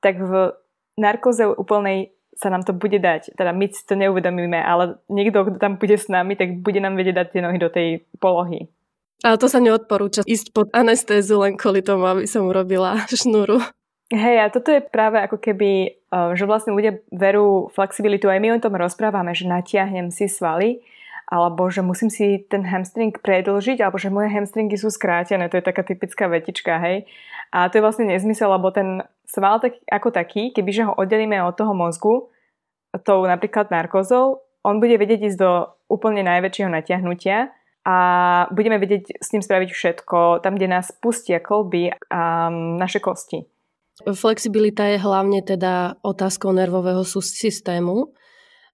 tak 0.01 0.19
v 0.19 0.51
narkoze 0.97 1.45
úplnej 1.45 2.15
sa 2.37 2.53
nám 2.53 2.61
to 2.61 2.73
bude 2.73 3.01
dať. 3.01 3.33
Teda 3.33 3.49
my 3.49 3.65
si 3.69 3.81
to 3.81 3.97
neuvedomíme, 3.97 4.61
ale 4.61 5.01
niekto, 5.09 5.41
kto 5.41 5.57
tam 5.57 5.81
bude 5.81 5.97
s 5.97 6.05
nami, 6.05 6.37
tak 6.37 6.61
bude 6.61 6.77
nám 6.77 6.93
vedieť 6.93 7.15
dať 7.17 7.27
tie 7.33 7.41
nohy 7.41 7.57
do 7.57 7.69
tej 7.69 8.05
polohy. 8.21 8.69
Ale 9.25 9.41
to 9.41 9.49
sa 9.49 9.57
neodporúča 9.57 10.21
ísť 10.27 10.53
pod 10.53 10.67
anestézu 10.73 11.41
len 11.41 11.57
kvôli 11.57 11.81
tomu, 11.81 12.05
aby 12.05 12.29
som 12.29 12.45
urobila 12.45 13.01
šnúru. 13.09 13.61
Hej, 14.07 14.37
a 14.39 14.47
toto 14.47 14.71
je 14.71 14.79
práve 14.79 15.19
ako 15.19 15.35
keby, 15.35 15.71
eh, 15.91 16.29
že 16.37 16.47
vlastne 16.47 16.71
ľudia 16.71 17.03
verú 17.11 17.67
flexibilitu, 17.75 18.31
aj 18.31 18.39
my 18.39 18.55
o 18.55 18.63
tom 18.63 18.79
rozprávame, 18.79 19.35
že 19.35 19.49
natiahnem 19.49 20.13
si 20.15 20.31
svaly, 20.31 20.79
alebo 21.27 21.67
že 21.67 21.83
musím 21.83 22.07
si 22.07 22.39
ten 22.47 22.63
hamstring 22.63 23.11
predlžiť, 23.19 23.83
alebo 23.83 23.99
že 23.99 24.07
moje 24.07 24.31
hamstringy 24.31 24.79
sú 24.79 24.87
skrátené, 24.87 25.51
to 25.51 25.59
je 25.59 25.67
taká 25.67 25.83
typická 25.83 26.31
vetička, 26.31 26.79
hej. 26.79 27.03
A 27.51 27.67
to 27.67 27.79
je 27.79 27.83
vlastne 27.83 28.07
nezmysel, 28.07 28.47
lebo 28.47 28.71
ten 28.71 29.03
sval 29.27 29.59
tak, 29.59 29.75
ako 29.91 30.15
taký, 30.15 30.55
kebyže 30.55 30.87
ho 30.87 30.93
oddelíme 30.95 31.35
od 31.43 31.59
toho 31.59 31.75
mozgu, 31.75 32.31
tou 33.03 33.19
napríklad 33.27 33.67
narkozou, 33.67 34.47
on 34.63 34.79
bude 34.79 34.95
vedieť 34.95 35.31
ísť 35.31 35.39
do 35.39 35.51
úplne 35.91 36.23
najväčšieho 36.23 36.71
natiahnutia 36.71 37.51
a 37.87 37.95
budeme 38.51 38.75
vedieť 38.83 39.23
s 39.23 39.31
ním 39.31 39.39
spraviť 39.39 39.69
všetko, 39.71 40.43
tam, 40.43 40.59
kde 40.59 40.67
nás 40.67 40.91
pustia 40.91 41.39
kolby 41.39 41.95
a 42.11 42.51
naše 42.51 42.99
kosti. 42.99 43.47
Flexibilita 44.03 44.91
je 44.91 44.99
hlavne 44.99 45.39
teda 45.39 45.95
otázkou 46.03 46.51
nervového 46.51 47.07
systému. 47.07 48.11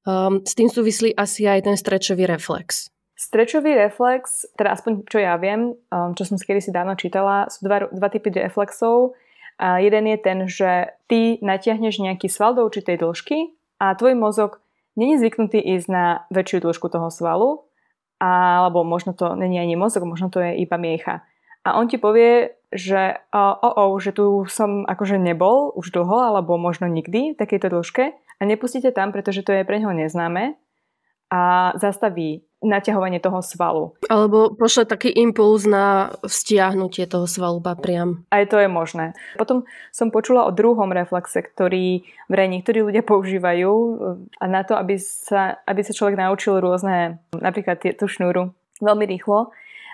Um, 0.03 0.43
s 0.43 0.57
tým 0.57 0.67
súvislí 0.67 1.15
asi 1.15 1.47
aj 1.47 1.69
ten 1.69 1.77
strečový 1.77 2.27
reflex. 2.27 2.91
Strečový 3.15 3.77
reflex, 3.77 4.43
teda 4.59 4.75
aspoň 4.75 5.07
čo 5.07 5.21
ja 5.21 5.39
viem, 5.39 5.77
um, 5.93 6.11
čo 6.17 6.27
som 6.27 6.35
si 6.35 6.43
kedysi 6.43 6.75
dávno 6.75 6.97
čítala, 6.99 7.47
sú 7.47 7.63
dva, 7.69 7.87
dva 7.87 8.09
typy 8.11 8.33
reflexov. 8.35 9.15
A 9.61 9.79
jeden 9.79 10.09
je 10.09 10.17
ten, 10.19 10.39
že 10.49 10.91
ty 11.07 11.37
natiahneš 11.39 12.01
nejaký 12.01 12.27
sval 12.27 12.57
do 12.57 12.65
určitej 12.65 12.99
dĺžky 12.99 13.53
a 13.79 13.93
tvoj 13.95 14.17
mozog 14.17 14.59
není 14.97 15.15
zvyknutý 15.21 15.61
ísť 15.61 15.87
na 15.87 16.25
väčšiu 16.33 16.67
dĺžku 16.67 16.89
toho 16.89 17.07
svalu, 17.07 17.63
alebo 18.23 18.87
možno 18.87 19.11
to 19.11 19.35
není 19.35 19.59
ani 19.59 19.75
mozog, 19.75 20.07
možno 20.07 20.31
to 20.31 20.39
je 20.39 20.55
iba 20.55 20.79
miecha. 20.79 21.27
A 21.63 21.79
on 21.79 21.87
ti 21.87 21.95
povie, 21.95 22.59
že 22.75 23.19
o, 23.31 23.43
o, 23.55 23.69
o, 23.87 23.99
že 23.99 24.11
tu 24.11 24.43
som 24.51 24.83
akože 24.83 25.15
nebol 25.15 25.71
už 25.75 25.95
dlho, 25.95 26.31
alebo 26.31 26.59
možno 26.59 26.91
nikdy 26.91 27.35
v 27.35 27.39
takejto 27.39 27.71
dĺžke 27.71 28.03
a 28.11 28.41
nepustíte 28.43 28.91
tam, 28.91 29.15
pretože 29.15 29.43
to 29.47 29.55
je 29.55 29.63
pre 29.63 29.79
neho 29.79 29.95
neznáme 29.95 30.59
a 31.31 31.71
zastaví 31.79 32.43
naťahovanie 32.63 33.19
toho 33.19 33.43
svalu. 33.43 33.91
Alebo 34.07 34.55
pošle 34.55 34.87
taký 34.87 35.11
impuls 35.11 35.67
na 35.67 36.15
stiahnutie 36.23 37.05
toho 37.05 37.27
svalu 37.27 37.59
priam. 37.77 38.23
Aj 38.31 38.47
to 38.47 38.57
je 38.57 38.71
možné. 38.71 39.11
Potom 39.35 39.67
som 39.91 40.09
počula 40.09 40.47
o 40.47 40.55
druhom 40.55 40.89
reflexe, 40.95 41.43
ktorý 41.43 42.07
vraj 42.31 42.47
niektorí 42.47 42.81
ľudia 42.81 43.03
používajú 43.03 43.71
a 44.39 44.45
na 44.47 44.63
to, 44.63 44.79
aby 44.79 44.95
sa, 44.97 45.59
aby 45.67 45.83
sa 45.83 45.91
človek 45.93 46.15
naučil 46.15 46.63
rôzne, 46.63 47.19
napríklad 47.35 47.83
tú 47.99 48.07
šnúru 48.07 48.55
veľmi 48.79 49.05
rýchlo. 49.05 49.51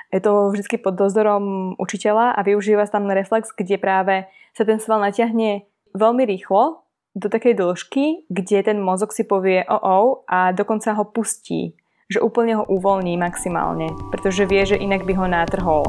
Je 0.09 0.21
to 0.21 0.49
vždy 0.49 0.81
pod 0.81 0.97
dozorom 0.97 1.75
učiteľa 1.77 2.33
a 2.33 2.39
využíva 2.41 2.85
sa 2.85 2.97
tam 2.97 3.09
reflex, 3.09 3.53
kde 3.53 3.77
práve 3.77 4.25
sa 4.57 4.65
ten 4.65 4.81
sval 4.81 5.01
natiahne 5.01 5.69
veľmi 5.93 6.25
rýchlo 6.25 6.85
do 7.17 7.27
takej 7.29 7.57
dĺžky, 7.57 8.29
kde 8.29 8.57
ten 8.65 8.77
mozog 8.81 9.13
si 9.13 9.25
povie 9.25 9.65
o 9.65 9.77
oh, 9.77 9.81
oh, 9.81 10.07
a 10.29 10.53
dokonca 10.53 10.93
ho 10.93 11.05
pustí, 11.09 11.73
že 12.09 12.25
úplne 12.25 12.57
ho 12.57 12.65
uvoľní 12.65 13.21
maximálne, 13.21 13.93
pretože 14.09 14.49
vie, 14.49 14.65
že 14.65 14.81
inak 14.81 15.05
by 15.05 15.13
ho 15.13 15.25
nátrhol. 15.29 15.85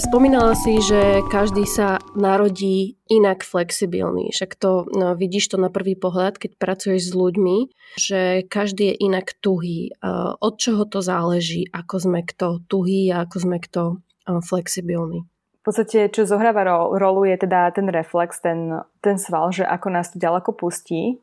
Spomínala 0.00 0.56
si, 0.56 0.80
že 0.80 1.20
každý 1.28 1.68
sa 1.68 2.00
narodí 2.16 2.96
inak 3.12 3.44
flexibilný. 3.44 4.32
Však 4.32 4.56
to 4.56 4.88
no, 4.96 5.12
vidíš 5.12 5.52
to 5.52 5.60
na 5.60 5.68
prvý 5.68 5.92
pohľad, 5.92 6.40
keď 6.40 6.56
pracuješ 6.56 7.12
s 7.12 7.14
ľuďmi, 7.14 7.68
že 8.00 8.48
každý 8.48 8.96
je 8.96 9.04
inak 9.04 9.36
tuhý. 9.44 9.92
Od 10.40 10.54
čoho 10.56 10.88
to 10.88 11.04
záleží, 11.04 11.68
ako 11.68 12.00
sme 12.00 12.24
kto 12.24 12.64
tuhý 12.64 13.12
a 13.12 13.28
ako 13.28 13.36
sme 13.44 13.60
kto 13.60 14.00
flexibilný? 14.40 15.28
podstate, 15.66 16.06
čo 16.14 16.22
zohráva 16.22 16.62
rolu, 16.94 17.26
je 17.26 17.42
teda 17.42 17.74
ten 17.74 17.90
reflex, 17.90 18.38
ten, 18.38 18.70
ten 19.02 19.18
sval, 19.18 19.50
že 19.50 19.66
ako 19.66 19.90
nás 19.90 20.14
to 20.14 20.22
ďaleko 20.22 20.54
pustí. 20.54 21.18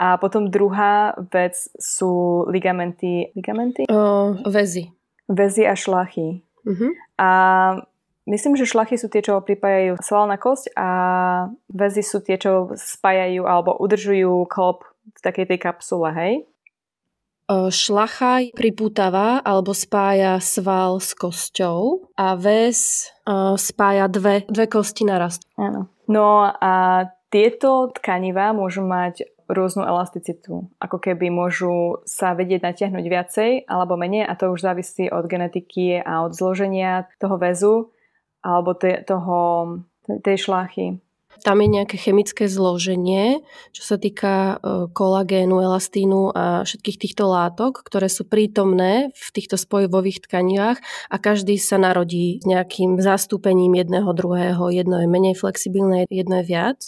A 0.00 0.16
potom 0.16 0.48
druhá 0.48 1.12
vec 1.28 1.68
sú 1.76 2.42
ligamenty. 2.48 3.28
Ligamenty? 3.36 3.84
Uh, 3.92 4.40
väzy. 4.48 4.88
Väzy 5.28 5.68
a 5.68 5.76
šlachy. 5.76 6.40
Uh-huh. 6.64 6.96
A 7.20 7.28
myslím, 8.24 8.56
že 8.56 8.64
šlachy 8.64 8.96
sú 8.96 9.12
tie, 9.12 9.20
čo 9.20 9.44
pripájajú 9.44 10.00
sval 10.00 10.24
na 10.24 10.40
kosť 10.40 10.72
a 10.72 10.88
väzy 11.68 12.00
sú 12.00 12.24
tie, 12.24 12.40
čo 12.40 12.72
spájajú 12.72 13.44
alebo 13.44 13.76
udržujú 13.76 14.48
klop 14.48 14.88
v 15.04 15.20
takej 15.20 15.52
tej 15.52 15.58
kapsule, 15.60 16.08
hej? 16.16 16.48
šlacha 17.50 18.54
pripútava 18.54 19.42
alebo 19.42 19.74
spája 19.74 20.38
sval 20.38 21.02
s 21.02 21.18
kosťou 21.18 22.06
a 22.14 22.38
väz 22.38 23.10
spája 23.58 24.06
dve, 24.06 24.46
dve 24.46 24.70
kosti 24.70 25.02
naraz. 25.02 25.42
Áno. 25.58 25.90
No 26.06 26.46
a 26.46 27.06
tieto 27.30 27.90
tkanivá 27.94 28.54
môžu 28.54 28.86
mať 28.86 29.26
rôznu 29.50 29.82
elasticitu. 29.82 30.70
Ako 30.78 31.02
keby 31.02 31.28
môžu 31.28 32.02
sa 32.06 32.32
vedieť 32.32 32.62
natiahnuť 32.62 33.04
viacej 33.04 33.50
alebo 33.66 33.98
menej 33.98 34.26
a 34.26 34.32
to 34.38 34.54
už 34.54 34.62
závisí 34.62 35.10
od 35.10 35.26
genetiky 35.26 35.98
a 35.98 36.22
od 36.22 36.32
zloženia 36.32 37.10
toho 37.18 37.36
väzu 37.36 37.74
alebo 38.40 38.72
toho, 38.78 39.38
tej 40.24 40.36
šlachy 40.40 41.02
tam 41.40 41.64
je 41.64 41.68
nejaké 41.72 41.96
chemické 41.96 42.44
zloženie, 42.46 43.40
čo 43.72 43.82
sa 43.82 43.96
týka 43.96 44.60
e, 44.60 44.86
kolagénu, 44.92 45.56
elastínu 45.62 46.36
a 46.36 46.44
všetkých 46.68 47.00
týchto 47.00 47.24
látok, 47.32 47.80
ktoré 47.80 48.12
sú 48.12 48.28
prítomné 48.28 49.14
v 49.16 49.26
týchto 49.32 49.56
spojivových 49.56 50.28
tkanivách 50.28 50.78
a 51.08 51.16
každý 51.16 51.56
sa 51.56 51.80
narodí 51.80 52.42
s 52.42 52.44
nejakým 52.44 53.00
zastúpením 53.00 53.72
jedného 53.80 54.12
druhého. 54.12 54.68
Jedno 54.68 55.00
je 55.00 55.08
menej 55.08 55.34
flexibilné, 55.38 56.04
jedno 56.12 56.44
je 56.44 56.44
viac. 56.44 56.78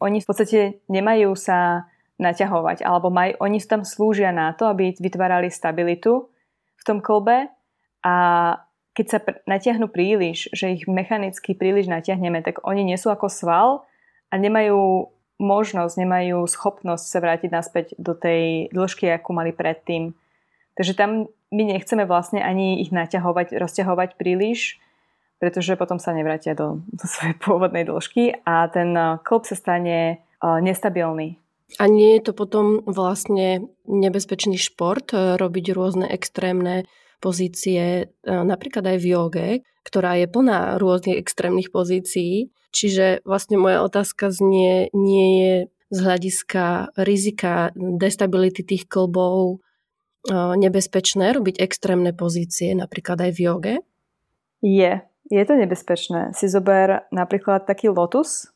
Oni 0.00 0.22
v 0.22 0.26
podstate 0.26 0.60
nemajú 0.88 1.34
sa 1.36 1.90
naťahovať, 2.18 2.82
alebo 2.82 3.14
maj, 3.14 3.38
oni 3.38 3.62
tam 3.62 3.86
slúžia 3.86 4.34
na 4.34 4.50
to, 4.54 4.66
aby 4.66 4.94
vytvárali 4.98 5.50
stabilitu 5.50 6.26
v 6.78 6.82
tom 6.82 6.98
kolbe 6.98 7.46
a 8.02 8.14
keď 8.94 9.06
sa 9.06 9.18
pr- 9.22 9.38
natiahnu 9.46 9.86
príliš, 9.86 10.50
že 10.50 10.74
ich 10.74 10.90
mechanicky 10.90 11.54
príliš 11.54 11.86
natiahneme, 11.86 12.42
tak 12.42 12.66
oni 12.66 12.82
nie 12.82 12.98
sú 12.98 13.14
ako 13.14 13.30
sval, 13.30 13.86
a 14.28 14.34
nemajú 14.36 15.08
možnosť, 15.38 15.94
nemajú 15.96 16.44
schopnosť 16.44 17.04
sa 17.06 17.18
vrátiť 17.22 17.50
naspäť 17.50 17.86
do 17.96 18.12
tej 18.12 18.68
dĺžky, 18.74 19.08
akú 19.08 19.32
mali 19.32 19.54
predtým. 19.54 20.12
Takže 20.76 20.92
tam 20.98 21.30
my 21.48 21.62
nechceme 21.64 22.04
vlastne 22.04 22.42
ani 22.44 22.82
ich 22.82 22.92
naťahovať, 22.92 23.56
rozťahovať 23.56 24.10
príliš, 24.20 24.76
pretože 25.38 25.78
potom 25.78 26.02
sa 26.02 26.12
nevrátia 26.12 26.52
do, 26.58 26.82
do 26.90 27.06
svojej 27.06 27.38
pôvodnej 27.38 27.86
dĺžky 27.86 28.42
a 28.42 28.66
ten 28.68 28.92
eh, 28.92 29.16
klop 29.22 29.46
sa 29.46 29.54
stane 29.54 30.26
uh, 30.42 30.58
nestabilný. 30.58 31.38
A 31.76 31.84
nie 31.84 32.16
je 32.16 32.22
to 32.24 32.32
potom 32.32 32.80
vlastne 32.88 33.68
nebezpečný 33.84 34.56
šport 34.56 35.12
eh, 35.12 35.36
robiť 35.36 35.76
rôzne 35.76 36.08
extrémne 36.08 36.88
pozície, 37.18 38.14
napríklad 38.22 38.94
aj 38.94 38.98
v 39.02 39.06
joge, 39.10 39.48
ktorá 39.82 40.14
je 40.22 40.30
plná 40.30 40.78
rôznych 40.78 41.18
extrémnych 41.18 41.74
pozícií 41.74 42.54
Čiže 42.68 43.24
vlastne 43.24 43.56
moja 43.56 43.80
otázka 43.80 44.28
znie, 44.28 44.92
nie 44.92 45.28
je 45.40 45.54
z 45.88 45.98
hľadiska 46.04 46.92
rizika 47.00 47.72
destability 47.74 48.60
tých 48.60 48.84
klbov 48.84 49.64
nebezpečné 50.30 51.32
robiť 51.32 51.64
extrémne 51.64 52.12
pozície, 52.12 52.76
napríklad 52.76 53.24
aj 53.24 53.30
v 53.32 53.38
joge? 53.40 53.74
Je. 54.60 55.00
Je 55.28 55.44
to 55.44 55.54
nebezpečné. 55.56 56.32
Si 56.36 56.48
zober 56.48 57.08
napríklad 57.12 57.64
taký 57.64 57.88
lotus, 57.88 58.52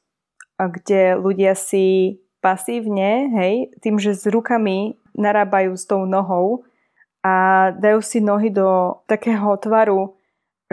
kde 0.57 1.17
ľudia 1.17 1.57
si 1.57 2.17
pasívne, 2.43 3.31
hej, 3.39 3.71
tým, 3.79 4.03
že 4.03 4.19
s 4.19 4.27
rukami 4.27 4.99
narábajú 5.15 5.79
s 5.79 5.87
tou 5.87 6.03
nohou 6.03 6.67
a 7.23 7.71
dajú 7.79 8.03
si 8.03 8.19
nohy 8.19 8.51
do 8.51 8.99
takého 9.07 9.55
tvaru, 9.63 10.19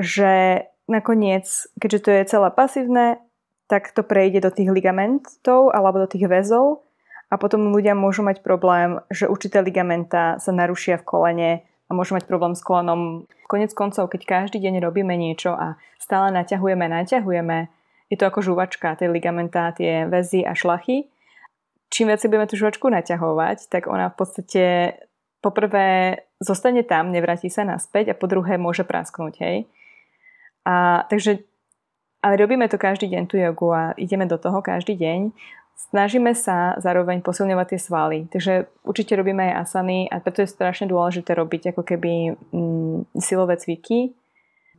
že 0.02 0.66
nakoniec, 0.90 1.46
keďže 1.78 2.00
to 2.02 2.10
je 2.10 2.24
celé 2.26 2.50
pasívne, 2.50 3.22
tak 3.70 3.94
to 3.94 4.02
prejde 4.02 4.42
do 4.42 4.50
tých 4.50 4.74
ligamentov 4.74 5.70
alebo 5.70 6.02
do 6.02 6.10
tých 6.10 6.26
väzov 6.26 6.82
a 7.30 7.38
potom 7.38 7.70
ľudia 7.70 7.94
môžu 7.94 8.26
mať 8.26 8.42
problém, 8.42 8.98
že 9.14 9.30
určité 9.30 9.62
ligamenta 9.62 10.42
sa 10.42 10.50
narušia 10.50 10.98
v 10.98 11.06
kolene 11.06 11.52
a 11.86 11.92
môžu 11.94 12.18
mať 12.18 12.26
problém 12.26 12.58
s 12.58 12.66
kolenom. 12.66 13.30
Konec 13.46 13.70
koncov, 13.78 14.10
keď 14.10 14.26
každý 14.26 14.58
deň 14.58 14.82
robíme 14.82 15.14
niečo 15.14 15.54
a 15.54 15.78
stále 16.02 16.34
naťahujeme, 16.34 16.90
naťahujeme, 16.90 17.70
je 18.10 18.18
to 18.18 18.26
ako 18.26 18.42
žuvačka, 18.42 18.98
tie 18.98 19.06
ligamenta, 19.06 19.70
tie 19.78 20.10
väzy 20.10 20.42
a 20.42 20.58
šlachy. 20.58 21.14
Čím 21.90 22.14
viac 22.14 22.22
budeme 22.22 22.46
tú 22.46 22.56
žuvačku 22.56 22.86
naťahovať, 22.86 23.70
tak 23.70 23.90
ona 23.90 24.14
v 24.14 24.18
podstate 24.18 24.64
poprvé 25.42 26.22
zostane 26.38 26.86
tam, 26.86 27.12
nevráti 27.12 27.50
sa 27.50 27.66
naspäť 27.66 28.14
a 28.14 28.20
po 28.20 28.30
druhé 28.30 28.62
môže 28.62 28.86
prasknúť, 28.86 29.34
hej. 29.42 29.58
A 30.68 31.04
takže 31.10 31.50
ale 32.20 32.36
robíme 32.36 32.68
to 32.68 32.76
každý 32.76 33.08
deň, 33.08 33.24
tú 33.32 33.40
jogu 33.40 33.72
a 33.72 33.96
ideme 33.96 34.28
do 34.28 34.36
toho 34.36 34.60
každý 34.60 35.00
deň. 35.00 35.32
Snažíme 35.80 36.36
sa 36.36 36.76
zároveň 36.76 37.24
posilňovať 37.24 37.68
tie 37.72 37.80
svaly. 37.80 38.20
Takže 38.28 38.68
určite 38.84 39.16
robíme 39.16 39.40
aj 39.52 39.64
asany 39.64 40.12
a 40.12 40.20
preto 40.20 40.44
je 40.44 40.52
strašne 40.52 40.92
dôležité 40.92 41.32
robiť 41.32 41.72
ako 41.72 41.82
keby 41.88 42.36
mm, 42.36 43.16
silové 43.24 43.56
cviky. 43.56 44.12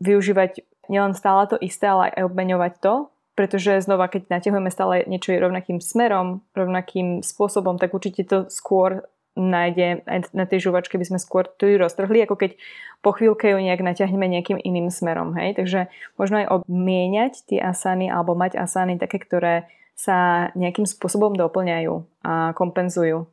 Využívať 0.05 0.61
nielen 0.93 1.17
stále 1.17 1.49
to 1.49 1.57
isté, 1.65 1.89
ale 1.89 2.13
aj 2.13 2.29
obmeňovať 2.29 2.73
to, 2.85 3.09
pretože 3.41 3.81
znova, 3.81 4.13
keď 4.13 4.29
naťahujeme 4.29 4.69
stále 4.69 5.09
niečo 5.09 5.33
rovnakým 5.33 5.81
smerom, 5.81 6.45
rovnakým 6.53 7.25
spôsobom, 7.25 7.81
tak 7.81 7.97
určite 7.97 8.29
to 8.29 8.39
skôr 8.53 9.09
nájde 9.33 10.05
aj 10.05 10.29
na 10.37 10.45
tej 10.45 10.69
žuvačke 10.69 11.01
by 11.01 11.09
sme 11.09 11.17
skôr 11.17 11.49
tu 11.57 11.73
roztrhli, 11.73 12.21
ako 12.29 12.37
keď 12.37 12.61
po 13.01 13.17
chvíľke 13.17 13.49
ju 13.49 13.57
nejak 13.57 13.81
naťahneme 13.81 14.29
nejakým 14.29 14.61
iným 14.61 14.93
smerom. 14.93 15.33
Hej? 15.41 15.57
Takže 15.57 15.89
možno 16.21 16.45
aj 16.45 16.61
obmieniať 16.61 17.49
tie 17.49 17.65
asany 17.65 18.13
alebo 18.13 18.37
mať 18.37 18.61
asany 18.61 19.01
také, 19.01 19.17
ktoré 19.17 19.73
sa 19.97 20.53
nejakým 20.53 20.85
spôsobom 20.85 21.33
doplňajú 21.33 21.95
a 22.21 22.53
kompenzujú. 22.53 23.25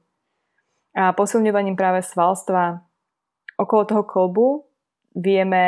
A 0.96 1.12
posilňovaním 1.12 1.76
práve 1.76 2.00
svalstva 2.00 2.80
okolo 3.60 3.84
toho 3.84 4.04
kolbu 4.08 4.48
vieme 5.18 5.66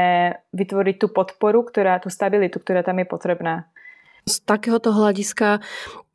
vytvoriť 0.53 0.95
tú 1.01 1.07
podporu, 1.11 1.65
ktorá, 1.65 1.99
tú 1.99 2.07
stabilitu, 2.07 2.61
ktorá 2.61 2.85
tam 2.85 3.03
je 3.03 3.07
potrebná. 3.09 3.67
Z 4.25 4.43
takéhoto 4.43 4.91
hľadiska, 4.91 5.61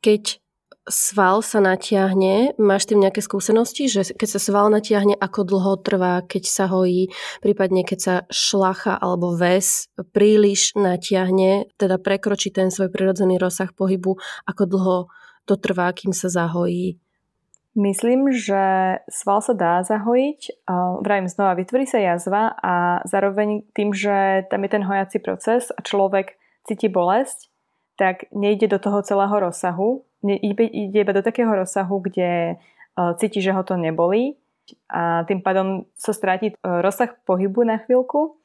keď 0.03 0.43
sval 0.85 1.41
sa 1.41 1.57
natiahne, 1.65 2.53
máš 2.61 2.85
tým 2.85 3.01
nejaké 3.01 3.17
skúsenosti, 3.17 3.89
že 3.89 4.05
keď 4.13 4.37
sa 4.37 4.39
sval 4.41 4.69
natiahne, 4.69 5.17
ako 5.17 5.41
dlho 5.41 5.81
trvá, 5.81 6.21
keď 6.21 6.43
sa 6.45 6.69
hojí, 6.69 7.09
prípadne 7.41 7.81
keď 7.81 7.99
sa 7.99 8.15
šlacha 8.29 8.93
alebo 8.93 9.33
väz 9.33 9.89
príliš 10.13 10.77
natiahne, 10.77 11.73
teda 11.81 11.97
prekročí 11.97 12.53
ten 12.53 12.69
svoj 12.69 12.93
prirodzený 12.93 13.41
rozsah 13.41 13.73
pohybu, 13.73 14.21
ako 14.45 14.63
dlho 14.69 14.97
to 15.49 15.57
trvá, 15.57 15.89
kým 15.89 16.13
sa 16.13 16.29
zahojí? 16.29 17.01
Myslím, 17.73 18.29
že 18.29 19.03
sval 19.09 19.41
sa 19.41 19.57
dá 19.57 19.81
zahojiť. 19.83 20.69
Vrajím 21.01 21.27
znova, 21.27 21.59
vytvorí 21.59 21.89
sa 21.89 21.97
jazva 21.97 22.55
a 22.61 23.01
zároveň 23.09 23.67
tým, 23.73 23.89
že 23.89 24.47
tam 24.53 24.63
je 24.63 24.69
ten 24.69 24.85
hojací 24.85 25.17
proces 25.19 25.73
a 25.75 25.81
človek 25.81 26.37
cíti 26.63 26.87
bolesť, 26.87 27.51
tak 27.95 28.27
nejde 28.31 28.67
do 28.67 28.79
toho 28.79 29.01
celého 29.01 29.39
rozsahu, 29.39 30.03
ide 30.23 30.99
iba 30.99 31.13
do 31.13 31.21
takého 31.21 31.51
rozsahu, 31.51 31.99
kde 31.99 32.55
e, 32.55 33.13
cíti, 33.17 33.39
že 33.41 33.53
ho 33.55 33.63
to 33.63 33.77
nebolí 33.77 34.35
a 34.89 35.23
tým 35.29 35.45
pádom 35.45 35.85
sa 35.93 36.11
stráti 36.11 36.51
e, 36.51 36.55
rozsah 36.61 37.13
pohybu 37.23 37.63
na 37.63 37.77
chvíľku 37.77 38.35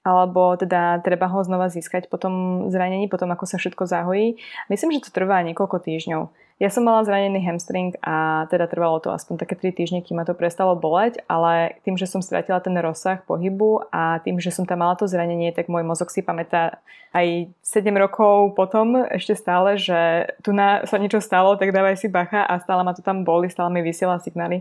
alebo 0.00 0.56
teda 0.56 1.04
treba 1.04 1.28
ho 1.28 1.44
znova 1.44 1.68
získať 1.68 2.08
po 2.08 2.16
tom 2.16 2.66
zranení, 2.72 3.04
potom 3.04 3.28
ako 3.36 3.44
sa 3.44 3.60
všetko 3.60 3.84
zahojí. 3.84 4.40
Myslím, 4.72 4.96
že 4.96 5.08
to 5.08 5.10
trvá 5.12 5.44
niekoľko 5.44 5.76
týždňov. 5.76 6.32
Ja 6.60 6.68
som 6.68 6.84
mala 6.84 7.00
zranený 7.08 7.40
hamstring 7.40 7.96
a 8.04 8.44
teda 8.52 8.68
trvalo 8.68 9.00
to 9.00 9.08
aspoň 9.08 9.48
také 9.48 9.56
3 9.56 9.80
týždne, 9.80 10.04
kým 10.04 10.20
ma 10.20 10.28
to 10.28 10.36
prestalo 10.36 10.76
boleť, 10.76 11.24
ale 11.24 11.80
tým, 11.88 11.96
že 11.96 12.04
som 12.04 12.20
stratila 12.20 12.60
ten 12.60 12.76
rozsah 12.76 13.24
pohybu 13.24 13.88
a 13.88 14.20
tým, 14.20 14.36
že 14.36 14.52
som 14.52 14.68
tam 14.68 14.84
mala 14.84 14.92
to 14.92 15.08
zranenie, 15.08 15.56
tak 15.56 15.72
môj 15.72 15.88
mozog 15.88 16.12
si 16.12 16.20
pamätá 16.20 16.84
aj 17.16 17.48
7 17.64 17.88
rokov 17.96 18.52
potom 18.52 19.08
ešte 19.08 19.40
stále, 19.40 19.80
že 19.80 20.28
tu 20.44 20.52
na, 20.52 20.84
sa 20.84 21.00
niečo 21.00 21.24
stalo, 21.24 21.56
tak 21.56 21.72
dávaj 21.72 21.96
si 21.96 22.12
bacha 22.12 22.44
a 22.44 22.60
stále 22.60 22.84
ma 22.84 22.92
to 22.92 23.00
tam 23.00 23.24
boli, 23.24 23.48
stále 23.48 23.72
mi 23.72 23.80
vysiela 23.80 24.20
signály 24.20 24.60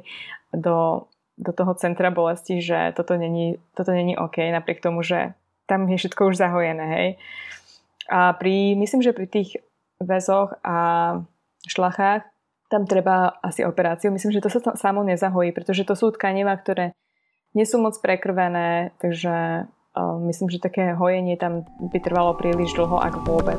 do, 0.55 1.03
do 1.35 1.51
toho 1.51 1.75
centra 1.75 2.15
bolesti, 2.15 2.63
že 2.63 2.95
toto 2.95 3.19
není, 3.19 3.59
toto 3.75 3.91
není 3.91 4.15
OK, 4.15 4.39
napriek 4.39 4.79
tomu, 4.79 5.03
že 5.03 5.35
tam 5.67 5.83
je 5.91 5.99
všetko 5.99 6.31
už 6.31 6.39
zahojené, 6.39 6.85
hej. 6.95 7.09
A 8.07 8.31
pri, 8.39 8.79
myslím, 8.79 9.03
že 9.03 9.11
pri 9.11 9.27
tých 9.27 9.59
väzoch 9.99 10.55
a 10.63 10.77
šlachách, 11.67 12.23
tam 12.69 12.85
treba 12.85 13.33
asi 13.41 13.65
operáciu. 13.65 14.13
Myslím, 14.13 14.31
že 14.37 14.45
to 14.45 14.53
sa 14.53 14.61
samo 14.77 15.01
nezahojí, 15.01 15.49
pretože 15.51 15.83
to 15.83 15.97
sú 15.97 16.13
tkanivá, 16.13 16.53
ktoré 16.55 16.93
nie 17.57 17.65
sú 17.65 17.81
moc 17.81 17.97
prekrvené, 17.97 18.93
takže 19.01 19.65
myslím, 19.97 20.53
že 20.53 20.61
také 20.61 20.93
hojenie 20.93 21.33
tam 21.35 21.65
by 21.81 21.97
trvalo 21.97 22.37
príliš 22.37 22.77
dlho, 22.77 23.01
ak 23.01 23.25
vôbec. 23.25 23.57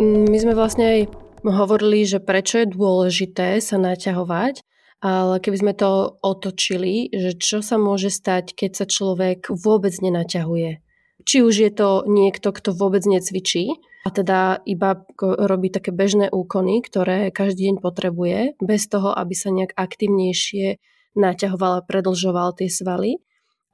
My 0.00 0.36
sme 0.42 0.58
vlastne 0.58 0.84
aj 0.84 1.00
hovorili, 1.46 2.02
že 2.02 2.18
prečo 2.18 2.58
je 2.60 2.72
dôležité 2.74 3.62
sa 3.62 3.78
naťahovať, 3.78 4.64
ale 5.00 5.38
keby 5.40 5.56
sme 5.56 5.72
to 5.72 6.18
otočili, 6.20 7.08
že 7.14 7.38
čo 7.38 7.62
sa 7.62 7.78
môže 7.80 8.10
stať, 8.10 8.52
keď 8.52 8.70
sa 8.74 8.86
človek 8.90 9.48
vôbec 9.48 9.94
nenaťahuje 9.96 10.82
či 11.24 11.44
už 11.44 11.54
je 11.54 11.70
to 11.72 12.04
niekto, 12.08 12.52
kto 12.52 12.72
vôbec 12.72 13.04
necvičí, 13.04 13.80
a 14.00 14.08
teda 14.08 14.64
iba 14.64 15.04
robí 15.20 15.68
také 15.68 15.92
bežné 15.92 16.32
úkony, 16.32 16.80
ktoré 16.80 17.28
každý 17.28 17.68
deň 17.68 17.76
potrebuje, 17.84 18.38
bez 18.56 18.88
toho, 18.88 19.12
aby 19.12 19.34
sa 19.36 19.52
nejak 19.52 19.76
aktivnejšie 19.76 20.80
naťahoval 21.12 21.84
a 21.84 21.86
predlžoval 21.86 22.56
tie 22.56 22.72
svaly. 22.72 23.20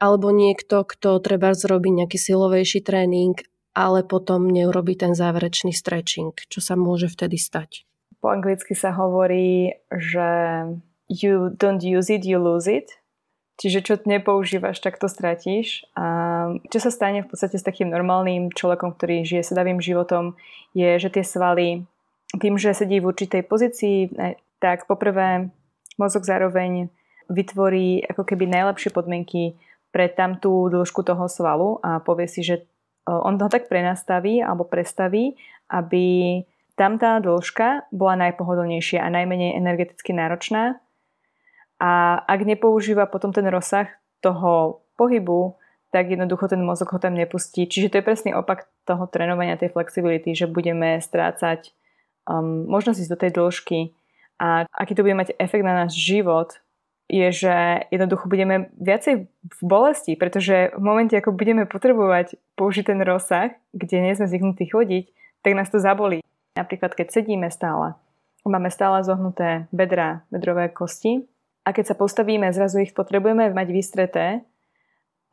Alebo 0.03 0.35
niekto, 0.35 0.83
kto 0.83 1.23
treba 1.23 1.55
zrobiť 1.55 1.93
nejaký 2.05 2.19
silovejší 2.19 2.83
tréning, 2.85 3.39
ale 3.73 4.03
potom 4.03 4.51
neurobí 4.51 4.99
ten 4.99 5.15
záverečný 5.15 5.71
stretching, 5.71 6.35
čo 6.51 6.59
sa 6.59 6.75
môže 6.75 7.07
vtedy 7.07 7.39
stať. 7.39 7.87
Po 8.19 8.33
anglicky 8.33 8.75
sa 8.75 8.91
hovorí, 8.97 9.79
že 9.95 10.29
you 11.07 11.55
don't 11.55 11.87
use 11.87 12.11
it, 12.11 12.27
you 12.27 12.43
lose 12.43 12.67
it. 12.67 12.91
Čiže 13.57 13.81
čo 13.81 13.95
nepoužívaš, 14.05 14.85
tak 14.85 15.01
to 15.01 15.09
stratíš. 15.09 15.89
A 15.97 16.05
čo 16.69 16.77
sa 16.77 16.93
stane 16.93 17.25
v 17.25 17.29
podstate 17.33 17.57
s 17.57 17.65
takým 17.65 17.89
normálnym 17.89 18.53
človekom, 18.53 18.93
ktorý 18.93 19.25
žije 19.25 19.49
sedavým 19.49 19.81
životom, 19.81 20.37
je, 20.77 21.01
že 21.01 21.09
tie 21.09 21.25
svaly, 21.25 21.89
tým, 22.37 22.61
že 22.61 22.77
sedí 22.77 23.01
v 23.01 23.09
určitej 23.09 23.43
pozícii, 23.49 24.13
tak 24.61 24.85
poprvé 24.85 25.49
mozog 25.97 26.29
zároveň 26.29 26.93
vytvorí 27.33 28.05
ako 28.05 28.29
keby 28.29 28.45
najlepšie 28.45 28.93
podmienky 28.93 29.57
pre 29.89 30.13
tamtú 30.13 30.69
dĺžku 30.69 31.01
toho 31.01 31.25
svalu 31.25 31.81
a 31.81 32.05
povie 32.05 32.29
si, 32.29 32.45
že 32.45 32.69
on 33.09 33.41
to 33.41 33.49
tak 33.49 33.73
prenastaví 33.73 34.45
alebo 34.45 34.69
prestaví, 34.69 35.33
aby 35.73 36.45
tam 36.77 37.01
tá 37.01 37.17
dĺžka 37.25 37.89
bola 37.89 38.29
najpohodlnejšia 38.29 39.01
a 39.01 39.09
najmenej 39.09 39.57
energeticky 39.57 40.13
náročná 40.13 40.77
a 41.77 42.21
ak 42.25 42.41
nepoužíva 42.45 43.05
potom 43.09 43.33
ten 43.33 43.45
rozsah 43.49 43.89
toho 44.25 44.81
pohybu, 44.97 45.61
tak 45.93 46.13
jednoducho 46.13 46.49
ten 46.49 46.61
mozog 46.65 46.93
ho 46.93 46.99
tam 46.99 47.15
nepustí. 47.15 47.69
Čiže 47.69 47.89
to 47.89 47.97
je 48.01 48.07
presný 48.09 48.31
opak 48.37 48.69
toho 48.89 49.07
trénovania 49.07 49.61
tej 49.61 49.73
flexibility, 49.73 50.33
že 50.37 50.51
budeme 50.51 51.01
strácať 51.01 51.73
um, 52.29 52.69
možnosť 52.69 53.01
ísť 53.07 53.13
do 53.13 53.21
tej 53.21 53.31
dĺžky. 53.33 53.81
A 54.37 54.69
aký 54.73 54.93
to 54.93 55.05
bude 55.05 55.17
mať 55.17 55.33
efekt 55.41 55.65
na 55.65 55.85
náš 55.85 55.97
život, 55.97 56.61
je, 57.07 57.29
že 57.31 57.87
jednoducho 57.95 58.27
budeme 58.27 58.69
viacej 58.83 59.31
v 59.31 59.61
bolesti, 59.63 60.19
pretože 60.19 60.75
v 60.75 60.83
momente, 60.83 61.15
ako 61.15 61.31
budeme 61.39 61.63
potrebovať 61.63 62.35
použiť 62.59 62.93
ten 62.93 62.99
rozsah, 62.99 63.55
kde 63.71 64.03
nie 64.03 64.17
sme 64.19 64.27
zvyknutí 64.27 64.67
chodiť, 64.67 65.05
tak 65.47 65.55
nás 65.55 65.71
to 65.71 65.79
zabolí. 65.79 66.19
Napríklad, 66.59 66.99
keď 66.99 67.15
sedíme 67.15 67.47
stále, 67.55 67.95
máme 68.43 68.75
stále 68.75 69.07
zohnuté 69.07 69.71
bedra, 69.71 70.27
bedrové 70.35 70.67
kosti, 70.67 71.31
a 71.67 71.75
keď 71.75 71.85
sa 71.91 71.97
postavíme, 71.99 72.47
zrazu 72.55 72.87
ich 72.87 72.95
potrebujeme 72.95 73.51
mať 73.51 73.69
vystreté, 73.75 74.47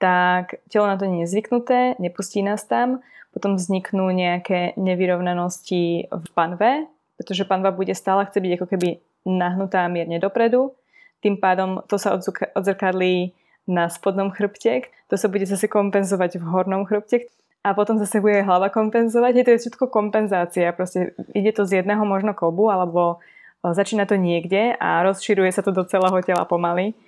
tak 0.02 0.58
telo 0.66 0.90
na 0.90 0.98
to 0.98 1.06
nie 1.06 1.24
je 1.24 1.32
zvyknuté, 1.38 2.02
nepustí 2.02 2.42
nás 2.42 2.66
tam, 2.66 3.06
potom 3.30 3.54
vzniknú 3.56 4.10
nejaké 4.10 4.74
nevyrovnanosti 4.74 6.10
v 6.10 6.28
panve, 6.34 6.90
pretože 7.22 7.46
panva 7.46 7.70
bude 7.70 7.94
stále 7.94 8.26
chcieť 8.26 8.42
byť 8.42 8.54
ako 8.58 8.66
keby 8.66 8.90
nahnutá 9.30 9.86
mierne 9.88 10.18
dopredu, 10.18 10.74
tým 11.22 11.38
pádom 11.40 11.86
to 11.88 11.96
sa 11.96 12.20
odzrkadlí 12.58 13.32
na 13.70 13.88
spodnom 13.88 14.34
chrbte, 14.34 14.92
to 15.08 15.16
sa 15.16 15.32
bude 15.32 15.48
zase 15.48 15.72
kompenzovať 15.72 16.42
v 16.42 16.46
hornom 16.52 16.84
chrbte 16.84 17.30
a 17.64 17.72
potom 17.72 17.96
zase 17.96 18.20
bude 18.20 18.44
hlava 18.44 18.68
kompenzovať. 18.68 19.32
Je 19.40 19.44
to 19.48 19.52
všetko 19.56 19.88
kompenzácia, 19.88 20.76
proste 20.76 21.16
ide 21.32 21.56
to 21.56 21.64
z 21.64 21.80
jedného 21.80 22.04
možno 22.04 22.36
kolbu 22.36 22.68
alebo 22.68 23.24
Začína 23.64 24.04
to 24.04 24.20
niekde 24.20 24.76
a 24.76 25.08
rozširuje 25.08 25.48
sa 25.56 25.64
to 25.64 25.72
do 25.72 25.88
celého 25.88 26.20
tela 26.20 26.44
pomaly. 26.44 27.00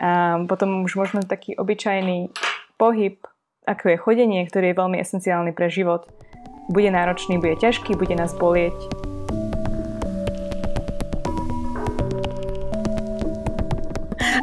A 0.00 0.40
potom 0.48 0.88
už 0.88 0.96
možno 0.96 1.20
taký 1.20 1.52
obyčajný 1.52 2.32
pohyb, 2.80 3.20
ako 3.68 3.92
je 3.92 4.00
chodenie, 4.00 4.40
ktorý 4.48 4.72
je 4.72 4.80
veľmi 4.80 4.96
esenciálny 4.96 5.52
pre 5.52 5.68
život, 5.68 6.08
bude 6.72 6.88
náročný, 6.88 7.36
bude 7.36 7.60
ťažký, 7.60 7.92
bude 7.92 8.16
nás 8.16 8.32
bolieť. 8.32 8.72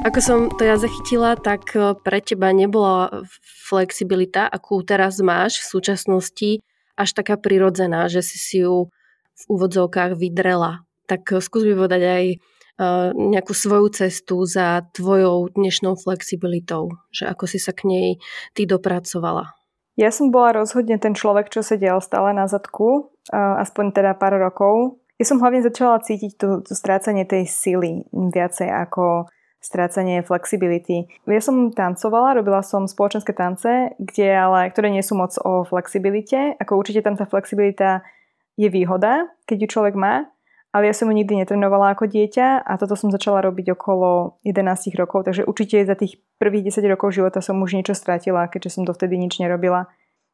Ako 0.06 0.20
som 0.22 0.54
to 0.54 0.70
ja 0.70 0.78
zachytila, 0.78 1.34
tak 1.34 1.74
e, 1.74 1.98
pre 1.98 2.22
teba 2.22 2.54
nebola 2.54 3.26
flexibilita, 3.66 4.46
akú 4.46 4.86
teraz 4.86 5.18
máš 5.18 5.66
v 5.66 5.82
súčasnosti, 5.82 6.62
až 6.94 7.10
taká 7.18 7.42
prirodzená, 7.42 8.06
že 8.06 8.22
si 8.22 8.38
si 8.38 8.62
ju 8.62 8.94
v 9.34 9.44
úvodzovkách 9.50 10.14
vydrela 10.14 10.86
tak 11.10 11.26
eh, 11.34 11.42
skús 11.42 11.66
mi 11.66 11.74
aj 11.74 12.26
eh, 12.30 13.08
nejakú 13.18 13.58
svoju 13.58 13.90
cestu 13.90 14.46
za 14.46 14.86
tvojou 14.94 15.50
dnešnou 15.58 15.98
flexibilitou, 15.98 16.94
že 17.10 17.26
ako 17.26 17.50
si 17.50 17.58
sa 17.58 17.74
k 17.74 17.90
nej 17.90 18.08
ty 18.54 18.70
dopracovala. 18.70 19.58
Ja 20.00 20.16
som 20.16 20.32
bola 20.32 20.64
rozhodne 20.64 20.96
ten 20.96 21.12
človek, 21.12 21.52
čo 21.52 21.66
sedel 21.66 22.00
stále 22.00 22.32
na 22.32 22.46
zadku, 22.46 23.10
eh, 23.34 23.36
aspoň 23.36 23.98
teda 23.98 24.14
pár 24.14 24.38
rokov. 24.38 25.02
Ja 25.20 25.28
som 25.28 25.42
hlavne 25.44 25.60
začala 25.66 26.00
cítiť 26.00 26.40
to, 26.40 26.64
to 26.64 26.72
strácanie 26.78 27.28
tej 27.28 27.44
sily 27.50 28.08
viacej 28.14 28.72
ako 28.72 29.28
strácanie 29.60 30.24
flexibility. 30.24 31.12
Ja 31.28 31.44
som 31.44 31.76
tancovala, 31.76 32.40
robila 32.40 32.64
som 32.64 32.88
spoločenské 32.88 33.36
tance, 33.36 33.92
kde 34.00 34.32
ale, 34.32 34.72
ktoré 34.72 34.88
nie 34.88 35.04
sú 35.04 35.20
moc 35.20 35.36
o 35.44 35.68
flexibilite. 35.68 36.56
Ako 36.64 36.80
určite 36.80 37.04
tam 37.04 37.20
tá 37.20 37.28
flexibilita 37.28 38.08
je 38.56 38.72
výhoda, 38.72 39.28
keď 39.48 39.58
ju 39.64 39.68
človek 39.68 39.96
má, 40.00 40.32
ale 40.70 40.86
ja 40.86 40.94
som 40.94 41.10
ju 41.10 41.18
nikdy 41.18 41.42
netrenovala 41.42 41.98
ako 41.98 42.06
dieťa 42.06 42.62
a 42.62 42.74
toto 42.78 42.94
som 42.94 43.10
začala 43.10 43.42
robiť 43.42 43.74
okolo 43.74 44.38
11 44.46 44.94
rokov, 45.02 45.26
takže 45.26 45.50
určite 45.50 45.82
za 45.82 45.98
tých 45.98 46.22
prvých 46.38 46.70
10 46.70 46.86
rokov 46.94 47.18
života 47.18 47.42
som 47.42 47.58
už 47.58 47.74
niečo 47.74 47.98
strátila, 47.98 48.46
keďže 48.46 48.78
som 48.78 48.84
dovtedy 48.86 49.18
nič 49.18 49.42
nerobila. 49.42 49.90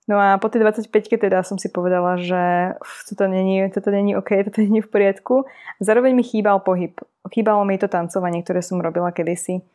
No 0.06 0.22
a 0.22 0.38
po 0.38 0.54
tej 0.54 0.62
25 0.62 0.94
teda 0.94 1.42
som 1.42 1.58
si 1.58 1.66
povedala, 1.74 2.22
že 2.22 2.76
toto 3.10 3.26
není, 3.26 3.66
toto 3.74 3.90
není 3.90 4.14
OK, 4.14 4.38
toto 4.52 4.62
není 4.62 4.84
v 4.84 4.92
poriadku. 4.92 5.50
Zároveň 5.82 6.14
mi 6.14 6.24
chýbal 6.24 6.62
pohyb. 6.62 6.94
Chýbalo 7.34 7.66
mi 7.66 7.80
to 7.82 7.90
tancovanie, 7.90 8.46
ktoré 8.46 8.62
som 8.62 8.84
robila 8.84 9.10
kedysi. 9.10 9.66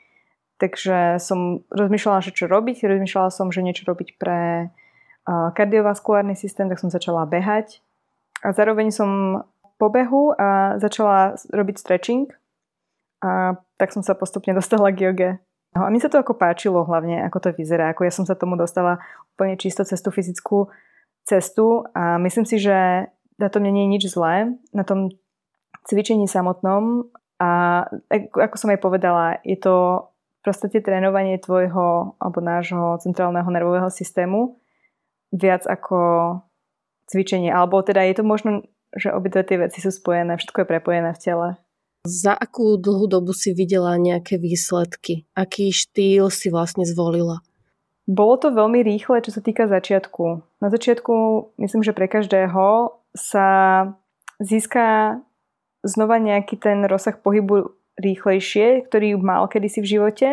Takže 0.60 1.16
som 1.18 1.64
rozmýšľala, 1.72 2.20
že 2.20 2.36
čo 2.36 2.46
robiť. 2.46 2.84
Rozmýšľala 2.84 3.32
som, 3.32 3.48
že 3.48 3.64
niečo 3.64 3.88
robiť 3.88 4.20
pre 4.20 4.70
kardiovaskulárny 5.26 6.36
systém, 6.36 6.68
tak 6.68 6.78
som 6.78 6.92
začala 6.92 7.24
behať. 7.26 7.80
A 8.44 8.52
zároveň 8.52 8.92
som 8.92 9.42
pobehu 9.80 10.36
a 10.36 10.76
začala 10.76 11.40
robiť 11.48 11.76
stretching 11.80 12.28
a 13.24 13.56
tak 13.80 13.96
som 13.96 14.04
sa 14.04 14.12
postupne 14.12 14.52
dostala 14.60 14.92
k 14.92 15.08
joge. 15.08 15.30
No 15.72 15.86
a 15.86 15.88
mi 15.88 16.02
sa 16.02 16.10
to 16.10 16.18
ako 16.18 16.34
páčilo 16.34 16.82
hlavne, 16.82 17.22
ako 17.24 17.38
to 17.38 17.48
vyzerá. 17.54 17.94
Ako 17.94 18.02
ja 18.02 18.12
som 18.12 18.26
sa 18.26 18.34
tomu 18.34 18.58
dostala 18.58 18.98
úplne 19.38 19.54
čisto 19.54 19.86
cez 19.86 20.02
tú 20.02 20.10
fyzickú 20.10 20.66
cestu 21.22 21.86
a 21.94 22.18
myslím 22.18 22.42
si, 22.42 22.58
že 22.58 23.06
na 23.38 23.48
tom 23.48 23.62
nie 23.62 23.86
je 23.86 23.92
nič 23.94 24.04
zlé, 24.10 24.50
na 24.74 24.82
tom 24.82 25.14
cvičení 25.86 26.26
samotnom 26.26 27.06
a 27.38 27.82
ako 28.18 28.56
som 28.58 28.68
aj 28.74 28.80
povedala, 28.82 29.38
je 29.46 29.56
to 29.56 30.04
v 30.10 30.42
podstate 30.42 30.82
trénovanie 30.82 31.38
tvojho 31.40 32.18
alebo 32.18 32.38
nášho 32.42 32.98
centrálneho 33.00 33.46
nervového 33.48 33.88
systému 33.88 34.60
viac 35.30 35.64
ako 35.64 35.98
cvičenie. 37.06 37.52
Alebo 37.52 37.80
teda 37.84 38.02
je 38.04 38.14
to 38.18 38.24
možno 38.26 38.50
že 38.96 39.14
obidve 39.14 39.46
tie 39.46 39.58
veci 39.58 39.78
sú 39.78 39.94
spojené, 39.94 40.38
všetko 40.38 40.62
je 40.62 40.70
prepojené 40.70 41.10
v 41.14 41.22
tele. 41.22 41.48
Za 42.06 42.32
akú 42.32 42.80
dlhú 42.80 43.12
dobu 43.12 43.36
si 43.36 43.52
videla 43.52 43.92
nejaké 44.00 44.40
výsledky? 44.40 45.28
Aký 45.36 45.68
štýl 45.68 46.32
si 46.32 46.48
vlastne 46.48 46.88
zvolila? 46.88 47.44
Bolo 48.08 48.40
to 48.40 48.48
veľmi 48.50 48.80
rýchle, 48.80 49.20
čo 49.20 49.30
sa 49.30 49.44
týka 49.44 49.68
začiatku. 49.68 50.42
Na 50.64 50.68
začiatku 50.72 51.14
myslím, 51.60 51.84
že 51.84 51.92
pre 51.92 52.08
každého 52.08 52.96
sa 53.12 53.48
získa 54.40 55.20
znova 55.84 56.16
nejaký 56.16 56.56
ten 56.56 56.82
rozsah 56.88 57.14
pohybu 57.20 57.76
rýchlejšie, 58.00 58.88
ktorý 58.88 59.20
mal 59.20 59.44
kedysi 59.46 59.84
v 59.84 59.90
živote 59.98 60.28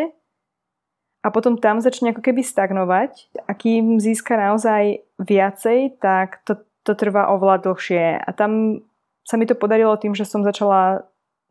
a 1.26 1.28
potom 1.28 1.60
tam 1.60 1.84
začne 1.84 2.16
ako 2.16 2.24
keby 2.24 2.40
stagnovať 2.40 3.36
a 3.44 3.52
kým 3.52 4.00
získa 4.00 4.40
naozaj 4.40 5.04
viacej, 5.20 6.00
tak 6.00 6.40
to 6.48 6.64
to 6.88 6.96
trvá 6.96 7.28
oveľa 7.28 7.68
dlhšie. 7.68 8.24
A 8.24 8.30
tam 8.32 8.82
sa 9.28 9.36
mi 9.36 9.44
to 9.44 9.60
podarilo 9.60 9.92
tým, 10.00 10.16
že 10.16 10.24
som 10.24 10.48
začala 10.48 11.04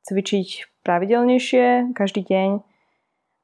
cvičiť 0.09 0.81
pravidelnejšie, 0.81 1.93
každý 1.93 2.25
deň 2.25 2.65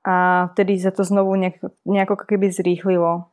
a 0.02 0.14
vtedy 0.54 0.80
sa 0.80 0.90
to 0.90 1.04
znovu 1.04 1.36
nejako, 1.36 1.76
nejako 1.86 2.14
keby 2.26 2.48
zrýchlilo. 2.50 3.28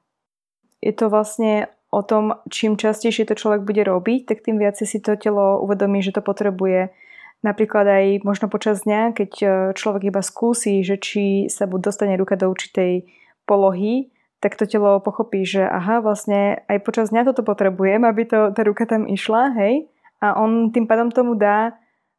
Je 0.84 0.94
to 0.94 1.08
vlastne 1.08 1.72
o 1.90 2.02
tom, 2.06 2.38
čím 2.54 2.78
častejšie 2.78 3.26
to 3.26 3.34
človek 3.34 3.66
bude 3.66 3.82
robiť, 3.82 4.30
tak 4.30 4.46
tým 4.46 4.62
viac 4.62 4.78
si 4.78 5.00
to 5.02 5.18
telo 5.18 5.62
uvedomí, 5.66 6.06
že 6.06 6.14
to 6.14 6.22
potrebuje. 6.22 6.94
Napríklad 7.42 7.88
aj 7.88 8.06
možno 8.28 8.52
počas 8.52 8.84
dňa, 8.84 9.16
keď 9.16 9.32
e, 9.40 9.48
človek 9.74 10.12
iba 10.12 10.20
skúsi, 10.20 10.84
že 10.84 11.00
či 11.00 11.48
sa 11.48 11.66
buď 11.66 11.80
dostane 11.90 12.14
ruka 12.20 12.36
do 12.36 12.52
určitej 12.52 13.08
polohy, 13.48 14.12
tak 14.40 14.56
to 14.56 14.64
telo 14.64 15.04
pochopí, 15.04 15.44
že 15.44 15.64
aha, 15.68 16.00
vlastne 16.00 16.64
aj 16.72 16.80
počas 16.88 17.12
dňa 17.12 17.28
toto 17.32 17.44
potrebujem, 17.44 18.08
aby 18.08 18.24
to, 18.24 18.56
tá 18.56 18.64
ruka 18.64 18.88
tam 18.88 19.04
išla, 19.04 19.52
hej. 19.60 19.92
A 20.24 20.36
on 20.40 20.72
tým 20.72 20.88
pádom 20.88 21.12
tomu 21.12 21.36
dá 21.36 21.76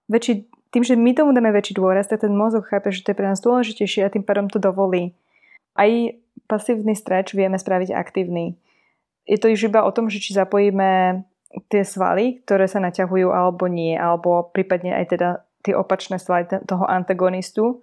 väčší, 0.08 0.48
tým, 0.70 0.84
že 0.84 0.94
my 0.96 1.16
tomu 1.16 1.32
dáme 1.32 1.48
väčší 1.48 1.76
dôraz, 1.76 2.06
tak 2.06 2.22
ten 2.22 2.32
mozog 2.36 2.68
chápe, 2.68 2.92
že 2.92 3.02
to 3.02 3.12
je 3.12 3.18
pre 3.18 3.28
nás 3.28 3.40
dôležitejšie 3.40 4.04
a 4.04 4.12
tým 4.12 4.24
pádom 4.24 4.52
to 4.52 4.60
dovolí. 4.60 5.16
Aj 5.74 5.88
pasívny 6.44 6.92
stretch 6.92 7.32
vieme 7.32 7.56
spraviť 7.56 7.90
aktívny. 7.96 8.60
Je 9.24 9.38
to 9.40 9.48
už 9.48 9.72
iba 9.72 9.86
o 9.86 9.90
tom, 9.94 10.12
že 10.12 10.20
či 10.20 10.36
zapojíme 10.36 11.22
tie 11.72 11.82
svaly, 11.82 12.42
ktoré 12.44 12.68
sa 12.70 12.78
naťahujú 12.78 13.32
alebo 13.32 13.66
nie, 13.66 13.96
alebo 13.96 14.50
prípadne 14.52 14.94
aj 14.94 15.04
teda 15.16 15.28
tie 15.66 15.74
opačné 15.74 16.20
svaly 16.20 16.46
toho 16.46 16.84
antagonistu. 16.86 17.82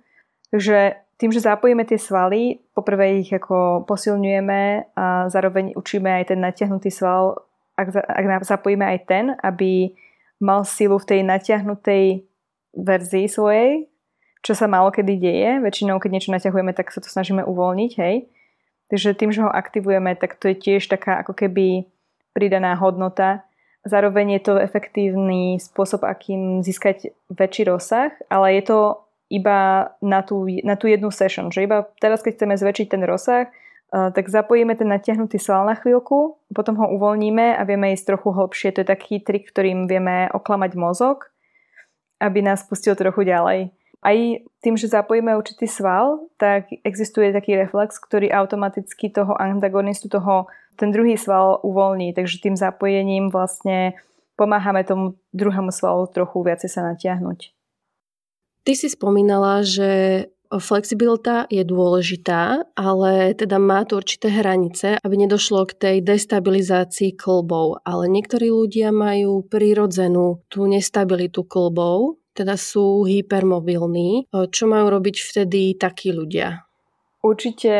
Takže 0.51 1.06
tým, 1.17 1.33
že 1.33 1.41
zapojíme 1.41 1.81
tie 1.85 1.97
svaly, 1.97 2.61
poprvé 2.77 3.25
ich 3.25 3.33
ako 3.33 3.89
posilňujeme 3.89 4.93
a 4.93 5.29
zároveň 5.33 5.73
učíme 5.73 6.09
aj 6.21 6.33
ten 6.33 6.39
natiahnutý 6.39 6.93
sval, 6.93 7.41
ak, 7.73 7.93
ak 7.97 8.45
zapojíme 8.45 8.85
aj 8.85 8.99
ten, 9.09 9.25
aby 9.41 9.97
mal 10.37 10.61
silu 10.61 11.01
v 11.01 11.09
tej 11.09 11.21
natiahnutej 11.25 12.21
verzii 12.77 13.25
svojej, 13.25 13.89
čo 14.45 14.53
sa 14.53 14.69
málo 14.69 14.93
kedy 14.93 15.17
deje. 15.17 15.49
Väčšinou, 15.65 15.97
keď 15.97 16.09
niečo 16.13 16.33
naťahujeme, 16.33 16.73
tak 16.77 16.93
sa 16.93 17.01
to 17.01 17.09
snažíme 17.09 17.41
uvoľniť, 17.41 17.91
hej. 17.97 18.29
Takže 18.93 19.17
tým, 19.17 19.33
že 19.33 19.43
ho 19.43 19.49
aktivujeme, 19.49 20.13
tak 20.15 20.37
to 20.37 20.53
je 20.53 20.55
tiež 20.55 20.85
taká 20.87 21.25
ako 21.25 21.33
keby 21.33 21.89
pridaná 22.31 22.77
hodnota. 22.77 23.43
Zároveň 23.83 24.37
je 24.37 24.41
to 24.45 24.61
efektívny 24.61 25.57
spôsob, 25.57 26.05
akým 26.05 26.61
získať 26.61 27.11
väčší 27.33 27.67
rozsah, 27.67 28.13
ale 28.29 28.61
je 28.61 28.63
to 28.69 28.79
iba 29.27 29.91
na 29.99 30.23
tú, 30.23 30.47
na 30.63 30.79
tú 30.79 30.87
jednu 30.87 31.11
session. 31.11 31.51
Že 31.51 31.67
iba 31.67 31.77
teraz, 31.99 32.23
keď 32.23 32.39
chceme 32.39 32.55
zväčšiť 32.55 32.87
ten 32.87 33.03
rozsah, 33.03 33.51
uh, 33.51 34.09
tak 34.11 34.31
zapojíme 34.31 34.75
ten 34.75 34.87
natiahnutý 34.87 35.39
sval 35.39 35.67
na 35.67 35.75
chvíľku, 35.75 36.39
potom 36.55 36.79
ho 36.79 36.87
uvoľníme 36.95 37.59
a 37.59 37.61
vieme 37.67 37.91
ísť 37.91 38.15
trochu 38.15 38.31
hlbšie. 38.31 38.71
To 38.75 38.81
je 38.83 38.87
taký 38.87 39.19
trik, 39.19 39.51
ktorým 39.51 39.85
vieme 39.85 40.31
oklamať 40.31 40.71
mozog, 40.79 41.27
aby 42.23 42.39
nás 42.39 42.63
pustil 42.63 42.95
trochu 42.95 43.27
ďalej. 43.27 43.75
Aj 43.97 44.17
tým, 44.61 44.75
že 44.77 44.93
zapojíme 44.93 45.33
určitý 45.35 45.65
sval, 45.65 46.29
tak 46.37 46.69
existuje 46.85 47.33
taký 47.33 47.57
reflex, 47.57 47.97
ktorý 47.97 48.29
automaticky 48.29 49.09
toho 49.09 49.33
antagonistu, 49.35 50.07
toho, 50.07 50.45
ten 50.77 50.93
druhý 50.93 51.17
sval 51.17 51.59
uvoľní. 51.65 52.13
Takže 52.13 52.45
tým 52.45 52.55
zapojením 52.55 53.33
vlastne 53.33 53.97
pomáhame 54.37 54.85
tomu 54.85 55.17
druhému 55.33 55.73
svalu 55.73 56.05
trochu 56.13 56.45
viacej 56.45 56.69
sa 56.69 56.85
natiahnuť. 56.93 57.56
Ty 58.67 58.75
si 58.75 58.91
spomínala, 58.91 59.63
že 59.63 60.27
flexibilita 60.51 61.47
je 61.47 61.63
dôležitá, 61.63 62.67
ale 62.75 63.31
teda 63.31 63.63
má 63.63 63.87
tu 63.87 63.95
určité 63.95 64.27
hranice, 64.27 64.99
aby 64.99 65.15
nedošlo 65.23 65.71
k 65.71 65.73
tej 65.79 65.95
destabilizácii 66.03 67.15
klbov. 67.15 67.79
Ale 67.87 68.11
niektorí 68.11 68.51
ľudia 68.51 68.91
majú 68.91 69.47
prirodzenú 69.47 70.43
tú 70.51 70.67
nestabilitu 70.67 71.47
klbov, 71.47 72.19
teda 72.35 72.59
sú 72.59 73.07
hypermobilní. 73.07 74.27
Čo 74.35 74.67
majú 74.67 74.99
robiť 74.99 75.15
vtedy 75.15 75.79
takí 75.79 76.11
ľudia? 76.11 76.67
Určite 77.23 77.75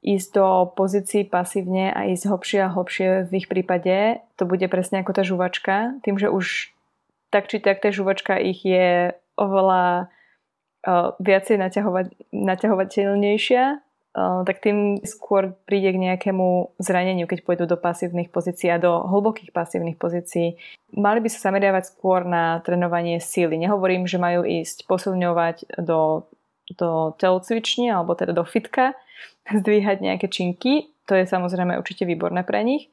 ísť 0.00 0.28
do 0.32 0.72
pozícií 0.72 1.28
pasívne 1.28 1.92
a 1.92 2.08
ísť 2.08 2.24
hlbšie 2.24 2.58
a 2.64 2.72
hlbšie 2.72 3.08
v 3.28 3.32
ich 3.36 3.52
prípade. 3.52 4.24
To 4.40 4.48
bude 4.48 4.64
presne 4.72 5.04
ako 5.04 5.12
tá 5.12 5.20
žuvačka. 5.20 6.00
Tým, 6.00 6.16
že 6.16 6.32
už 6.32 6.72
tak 7.28 7.52
či 7.52 7.60
tak 7.60 7.84
tá 7.84 7.92
žuvačka 7.92 8.40
ich 8.40 8.64
je 8.64 9.12
oveľa 9.36 10.08
uh, 10.08 11.12
viacej 11.20 11.56
naťahovateľnejšia, 12.32 13.64
tak 14.16 14.64
tým 14.64 15.04
skôr 15.04 15.52
príde 15.68 15.92
k 15.92 16.00
nejakému 16.00 16.72
zraneniu, 16.80 17.28
keď 17.28 17.44
pôjdu 17.44 17.64
do 17.68 17.76
pasívnych 17.76 18.32
pozícií 18.32 18.72
a 18.72 18.80
do 18.80 19.04
hlbokých 19.04 19.52
pasívnych 19.52 20.00
pozícií. 20.00 20.56
Mali 20.96 21.20
by 21.20 21.28
sa 21.28 21.52
zameriavať 21.52 21.92
skôr 21.92 22.24
na 22.24 22.64
trénovanie 22.64 23.20
síly. 23.20 23.60
Nehovorím, 23.60 24.08
že 24.08 24.16
majú 24.16 24.48
ísť 24.48 24.88
posilňovať 24.88 25.84
do, 25.84 26.32
do 26.80 27.12
telocvične 27.20 27.92
alebo 27.92 28.16
teda 28.16 28.32
do 28.32 28.48
fitka, 28.48 28.96
zdvíhať 29.60 30.00
nejaké 30.00 30.32
činky. 30.32 30.96
To 31.12 31.12
je 31.12 31.28
samozrejme 31.28 31.76
určite 31.76 32.08
výborné 32.08 32.40
pre 32.40 32.64
nich. 32.64 32.88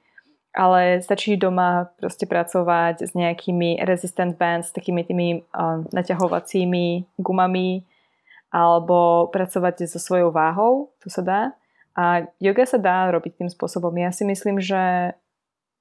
Ale 0.54 1.02
stačí 1.02 1.34
doma 1.34 1.90
proste 1.98 2.30
pracovať 2.30 3.10
s 3.10 3.12
nejakými 3.18 3.82
resistant 3.82 4.38
bands, 4.38 4.70
takými 4.70 5.02
tými 5.02 5.28
uh, 5.50 5.82
naťahovacími 5.90 7.18
gumami, 7.18 7.82
alebo 8.54 9.34
pracovať 9.34 9.90
so 9.90 9.98
svojou 9.98 10.30
váhou, 10.30 10.94
to 11.02 11.10
sa 11.10 11.26
dá. 11.26 11.42
A 11.98 12.30
yoga 12.38 12.70
sa 12.70 12.78
dá 12.78 13.10
robiť 13.10 13.42
tým 13.42 13.50
spôsobom. 13.50 13.94
Ja 13.98 14.14
si 14.14 14.22
myslím, 14.30 14.62
že 14.62 15.14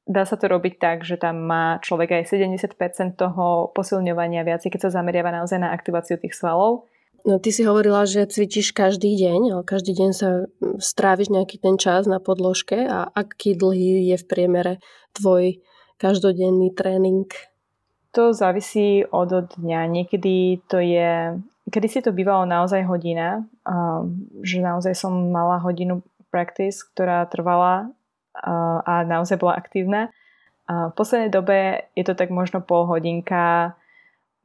dá 0.09 0.23
sa 0.25 0.37
to 0.41 0.49
robiť 0.49 0.81
tak, 0.81 0.97
že 1.05 1.21
tam 1.21 1.47
má 1.47 1.79
človek 1.85 2.25
aj 2.25 2.33
70% 2.33 2.73
toho 3.17 3.71
posilňovania 3.77 4.43
viac, 4.43 4.65
keď 4.65 4.89
sa 4.89 5.01
zameriava 5.01 5.31
naozaj 5.31 5.61
na 5.61 5.71
aktiváciu 5.71 6.17
tých 6.17 6.35
svalov. 6.35 6.89
No 7.23 7.39
ty 7.39 7.55
si 7.55 7.63
hovorila, 7.63 8.03
že 8.03 8.27
cvičíš 8.27 8.75
každý 8.75 9.15
deň, 9.15 9.41
ale 9.55 9.63
každý 9.63 9.95
deň 9.95 10.11
sa 10.11 10.51
stráviš 10.83 11.31
nejaký 11.31 11.63
ten 11.63 11.79
čas 11.79 12.11
na 12.11 12.19
podložke 12.19 12.83
a 12.83 13.07
aký 13.15 13.55
dlhý 13.55 14.11
je 14.11 14.17
v 14.19 14.29
priemere 14.29 14.83
tvoj 15.15 15.63
každodenný 16.03 16.75
tréning? 16.75 17.31
To 18.13 18.35
závisí 18.35 19.07
od 19.07 19.55
dňa. 19.55 19.81
Niekedy 19.87 20.67
to 20.67 20.83
je 20.83 21.39
kedy 21.71 21.87
si 21.89 22.03
to 22.03 22.11
bývalo 22.11 22.43
naozaj 22.43 22.83
hodina, 22.83 23.47
že 24.43 24.59
naozaj 24.59 24.99
som 24.99 25.31
mala 25.31 25.63
hodinu 25.63 26.03
practice, 26.35 26.83
ktorá 26.83 27.23
trvala 27.31 27.93
a 28.83 29.07
naozaj 29.07 29.39
bola 29.39 29.55
aktívna. 29.55 30.11
V 30.67 30.93
poslednej 30.97 31.31
dobe 31.31 31.87
je 31.95 32.03
to 32.03 32.19
tak 32.19 32.35
možno 32.35 32.65
pol 32.65 32.89
hodinka, 32.89 33.77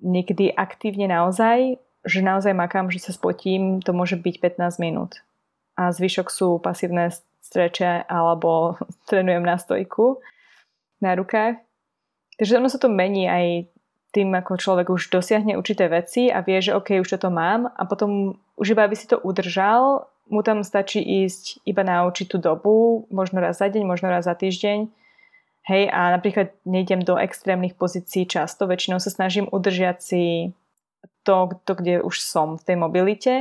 niekedy 0.03 0.53
aktívne 0.53 1.09
naozaj, 1.09 1.81
že 2.05 2.25
naozaj 2.25 2.53
makám, 2.53 2.91
že 2.91 3.01
sa 3.01 3.11
spotím, 3.15 3.81
to 3.81 3.95
môže 3.95 4.19
byť 4.19 4.59
15 4.59 4.83
minút. 4.83 5.23
A 5.77 5.93
zvyšok 5.93 6.27
sú 6.29 6.57
pasívne 6.57 7.13
streče 7.41 8.05
alebo 8.09 8.75
trénujem 9.09 9.45
na 9.45 9.55
stojku 9.55 10.19
na 11.01 11.13
rukách. 11.13 11.61
Takže 12.37 12.57
ono 12.57 12.69
sa 12.69 12.77
to 12.81 12.89
mení 12.89 13.29
aj 13.29 13.69
tým, 14.13 14.33
ako 14.33 14.57
človek 14.57 14.87
už 14.89 15.13
dosiahne 15.13 15.57
určité 15.57 15.89
veci 15.89 16.29
a 16.29 16.41
vie, 16.41 16.57
že 16.57 16.73
OK, 16.73 17.01
už 17.01 17.17
toto 17.17 17.29
mám 17.29 17.69
a 17.69 17.85
potom 17.85 18.37
už 18.57 18.73
iba 18.73 18.85
aby 18.85 18.97
si 18.97 19.05
to 19.05 19.21
udržal, 19.21 20.09
mu 20.27 20.41
tam 20.43 20.65
stačí 20.65 20.99
ísť 20.99 21.61
iba 21.63 21.85
na 21.85 22.03
určitú 22.03 22.41
dobu, 22.41 23.05
možno 23.13 23.39
raz 23.39 23.61
za 23.61 23.69
deň, 23.69 23.83
možno 23.85 24.09
raz 24.09 24.25
za 24.25 24.35
týždeň. 24.35 24.89
Hej, 25.67 25.83
a 25.91 26.15
napríklad 26.15 26.55
nejdem 26.63 27.03
do 27.03 27.19
extrémnych 27.19 27.75
pozícií 27.75 28.23
často, 28.23 28.71
väčšinou 28.71 29.03
sa 29.03 29.11
snažím 29.11 29.51
udržiať 29.51 29.97
si 29.99 30.23
to, 31.27 31.59
to, 31.67 31.75
kde 31.75 31.99
už 31.99 32.23
som 32.23 32.55
v 32.55 32.63
tej 32.63 32.77
mobilite 32.79 33.33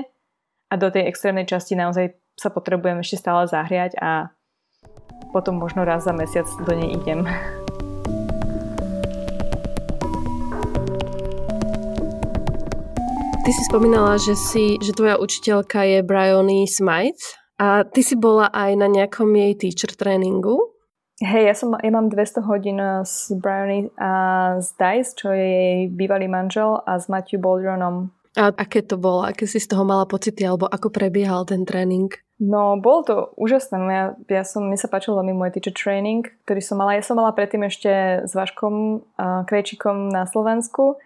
a 0.67 0.75
do 0.75 0.91
tej 0.91 1.07
extrémnej 1.07 1.47
časti 1.47 1.79
naozaj 1.79 2.19
sa 2.35 2.51
potrebujem 2.51 2.99
ešte 2.99 3.23
stále 3.23 3.47
zahriať 3.47 3.95
a 4.03 4.35
potom 5.31 5.63
možno 5.63 5.87
raz 5.87 6.03
za 6.03 6.11
mesiac 6.11 6.51
do 6.67 6.73
nej 6.75 6.99
idem. 6.99 7.23
Ty 13.47 13.51
si 13.55 13.63
spomínala, 13.71 14.19
že, 14.19 14.35
si, 14.35 14.75
že 14.83 14.91
tvoja 14.91 15.23
učiteľka 15.23 15.87
je 15.87 16.03
Bryony 16.03 16.67
Smythe 16.67 17.39
a 17.63 17.87
ty 17.87 18.03
si 18.03 18.19
bola 18.19 18.51
aj 18.51 18.75
na 18.75 18.91
nejakom 18.91 19.31
jej 19.31 19.55
teacher 19.55 19.95
tréningu. 19.95 20.76
Hej, 21.17 21.49
ja, 21.49 21.55
som, 21.57 21.73
ja 21.81 21.89
mám 21.89 22.13
200 22.13 22.45
hodín 22.45 22.77
s 22.77 23.33
Bryony 23.33 23.89
a 23.97 24.13
s 24.61 24.77
Dice, 24.77 25.17
čo 25.17 25.33
je 25.33 25.47
jej 25.49 25.79
bývalý 25.89 26.29
manžel 26.29 26.85
a 26.85 27.01
s 27.01 27.09
Matthew 27.09 27.41
Baldronom. 27.41 28.13
A 28.37 28.53
aké 28.53 28.85
to 28.85 29.01
bolo? 29.01 29.25
Aké 29.25 29.49
si 29.49 29.57
z 29.57 29.73
toho 29.73 29.81
mala 29.81 30.05
pocity? 30.05 30.45
Alebo 30.45 30.69
ako 30.69 30.93
prebiehal 30.93 31.49
ten 31.49 31.65
tréning? 31.65 32.13
No, 32.37 32.77
bolo 32.77 33.01
to 33.01 33.15
úžasné. 33.41 33.77
Ja, 33.89 34.05
ja 34.29 34.45
som, 34.45 34.69
mi 34.69 34.77
sa 34.77 34.93
páčil 34.93 35.17
veľmi 35.17 35.33
môj 35.33 35.57
teacher 35.57 35.73
training, 35.73 36.29
ktorý 36.45 36.61
som 36.61 36.77
mala. 36.77 36.93
Ja 36.93 37.01
som 37.01 37.17
mala 37.17 37.33
predtým 37.33 37.65
ešte 37.65 38.29
s 38.29 38.37
Vaškom 38.37 39.09
uh, 39.17 39.49
Krejčikom 39.49 40.13
na 40.13 40.29
Slovensku 40.29 41.01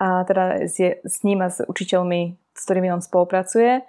a 0.00 0.24
teda 0.24 0.64
s, 0.64 0.80
s 1.04 1.16
ním 1.28 1.44
a 1.44 1.52
s 1.52 1.60
učiteľmi, 1.60 2.40
s 2.56 2.60
ktorými 2.64 2.88
on 2.88 3.04
spolupracuje. 3.04 3.84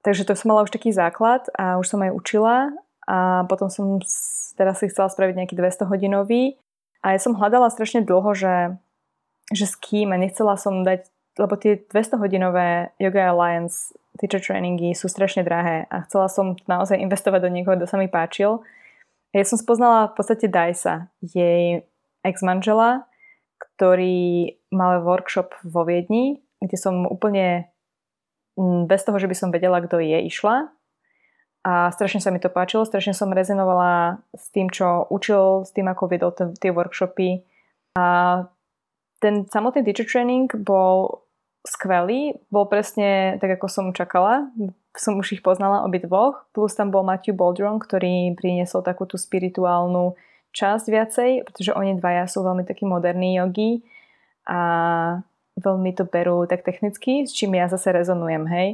Takže 0.00 0.24
to 0.24 0.32
som 0.32 0.56
mala 0.56 0.64
už 0.64 0.72
taký 0.72 0.96
základ 0.96 1.52
a 1.52 1.76
už 1.76 1.84
som 1.84 2.00
aj 2.00 2.16
učila 2.16 2.72
a 3.10 3.42
potom 3.50 3.66
som 3.66 3.98
teraz 4.54 4.78
si 4.78 4.86
chcela 4.86 5.10
spraviť 5.10 5.34
nejaký 5.34 5.54
200 5.58 5.90
hodinový 5.90 6.54
a 7.02 7.16
ja 7.16 7.18
som 7.18 7.34
hľadala 7.34 7.72
strašne 7.74 8.06
dlho, 8.06 8.30
že, 8.38 8.78
že 9.50 9.66
s 9.66 9.74
kým 9.74 10.14
a 10.14 10.20
nechcela 10.20 10.54
som 10.54 10.86
dať, 10.86 11.10
lebo 11.42 11.58
tie 11.58 11.82
200 11.90 12.22
hodinové 12.22 12.94
Yoga 13.02 13.34
Alliance 13.34 13.90
teacher 14.22 14.38
trainingy 14.38 14.94
sú 14.94 15.10
strašne 15.10 15.42
drahé 15.42 15.90
a 15.90 16.06
chcela 16.06 16.30
som 16.30 16.54
naozaj 16.70 17.02
investovať 17.02 17.40
do 17.42 17.50
niekoho, 17.50 17.74
kto 17.80 17.90
sa 17.90 17.98
mi 17.98 18.06
páčil. 18.06 18.62
Ja 19.34 19.42
som 19.42 19.58
spoznala 19.58 20.12
v 20.12 20.14
podstate 20.14 20.46
Dajsa, 20.46 21.10
jej 21.18 21.82
ex-manžela, 22.22 23.10
ktorý 23.58 24.54
mal 24.70 25.02
workshop 25.02 25.56
vo 25.66 25.82
Viedni, 25.88 26.44
kde 26.60 26.76
som 26.76 27.08
úplne 27.08 27.72
bez 28.86 29.00
toho, 29.02 29.16
že 29.16 29.30
by 29.30 29.36
som 29.38 29.48
vedela, 29.54 29.80
kto 29.80 29.98
je, 30.04 30.28
išla. 30.28 30.68
A 31.60 31.92
strašne 31.92 32.24
sa 32.24 32.32
mi 32.32 32.40
to 32.40 32.48
páčilo, 32.48 32.88
strašne 32.88 33.12
som 33.12 33.36
rezinovala 33.36 34.24
s 34.32 34.48
tým, 34.48 34.72
čo 34.72 35.04
učil, 35.12 35.68
s 35.68 35.76
tým, 35.76 35.92
ako 35.92 36.08
viedol 36.08 36.32
tie 36.32 36.72
workshopy. 36.72 37.44
A 38.00 38.04
ten 39.20 39.44
samotný 39.44 39.84
teacher 39.84 40.08
training 40.08 40.48
bol 40.56 41.20
skvelý, 41.68 42.40
bol 42.48 42.64
presne 42.64 43.36
tak, 43.36 43.60
ako 43.60 43.66
som 43.68 43.86
čakala. 43.92 44.48
Som 44.96 45.20
už 45.20 45.36
ich 45.36 45.44
poznala 45.44 45.84
obi 45.84 46.00
dvoch, 46.00 46.48
plus 46.56 46.72
tam 46.72 46.88
bol 46.88 47.04
Matthew 47.04 47.36
Baldron, 47.36 47.76
ktorý 47.76 48.32
priniesol 48.40 48.80
takú 48.80 49.04
tú 49.04 49.20
spirituálnu 49.20 50.16
časť 50.50 50.86
viacej, 50.88 51.30
pretože 51.46 51.76
oni 51.76 52.00
dvaja 52.00 52.26
sú 52.26 52.42
veľmi 52.42 52.64
takí 52.66 52.88
moderní 52.88 53.38
jogi 53.38 53.84
a 54.48 55.22
veľmi 55.60 55.92
to 55.94 56.08
berú 56.08 56.48
tak 56.48 56.64
technicky, 56.64 57.28
s 57.28 57.36
čím 57.36 57.54
ja 57.54 57.68
zase 57.68 57.92
rezonujem, 57.92 58.48
hej. 58.48 58.68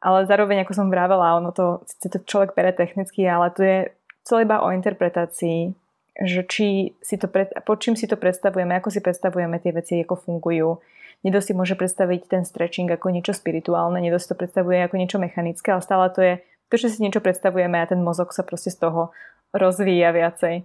Ale 0.00 0.24
zároveň, 0.24 0.64
ako 0.64 0.72
som 0.72 0.88
vravela, 0.88 1.36
ono 1.36 1.52
to, 1.52 1.84
to 2.00 2.18
človek 2.24 2.56
bere 2.56 2.72
technicky, 2.72 3.28
ale 3.28 3.52
to 3.52 3.60
je 3.60 3.78
celé 4.24 4.48
iba 4.48 4.64
o 4.64 4.72
interpretácii, 4.72 5.76
že 6.20 6.40
či 6.48 6.96
si 7.04 7.16
to 7.20 7.28
pred, 7.28 7.52
pod 7.64 7.84
čím 7.84 7.96
si 7.96 8.08
to 8.08 8.16
predstavujeme, 8.16 8.76
ako 8.80 8.88
si 8.88 9.00
predstavujeme 9.04 9.60
tie 9.60 9.72
veci, 9.76 10.00
ako 10.00 10.16
fungujú. 10.16 10.80
Niekto 11.20 11.40
si 11.44 11.52
môže 11.52 11.76
predstaviť 11.76 12.32
ten 12.32 12.42
stretching 12.48 12.88
ako 12.88 13.12
niečo 13.12 13.36
spirituálne, 13.36 14.00
niekto 14.00 14.20
si 14.20 14.28
to 14.32 14.40
predstavuje 14.40 14.80
ako 14.80 14.96
niečo 14.96 15.20
mechanické, 15.20 15.68
ale 15.68 15.84
stále 15.84 16.08
to 16.08 16.20
je 16.24 16.34
to, 16.72 16.74
že 16.80 16.96
si 16.96 17.04
niečo 17.04 17.20
predstavujeme 17.20 17.76
a 17.76 17.90
ten 17.90 18.00
mozog 18.00 18.32
sa 18.32 18.40
proste 18.40 18.72
z 18.72 18.80
toho 18.80 19.12
rozvíja 19.52 20.16
viacej. 20.16 20.64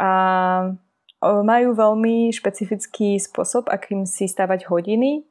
A 0.00 0.10
majú 1.24 1.68
veľmi 1.72 2.30
špecifický 2.32 3.16
spôsob, 3.16 3.68
akým 3.72 4.04
si 4.04 4.28
stavať 4.28 4.68
hodiny. 4.68 5.24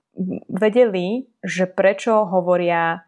Vedeli, 0.50 1.30
že 1.46 1.70
prečo 1.70 2.26
hovoria 2.28 3.06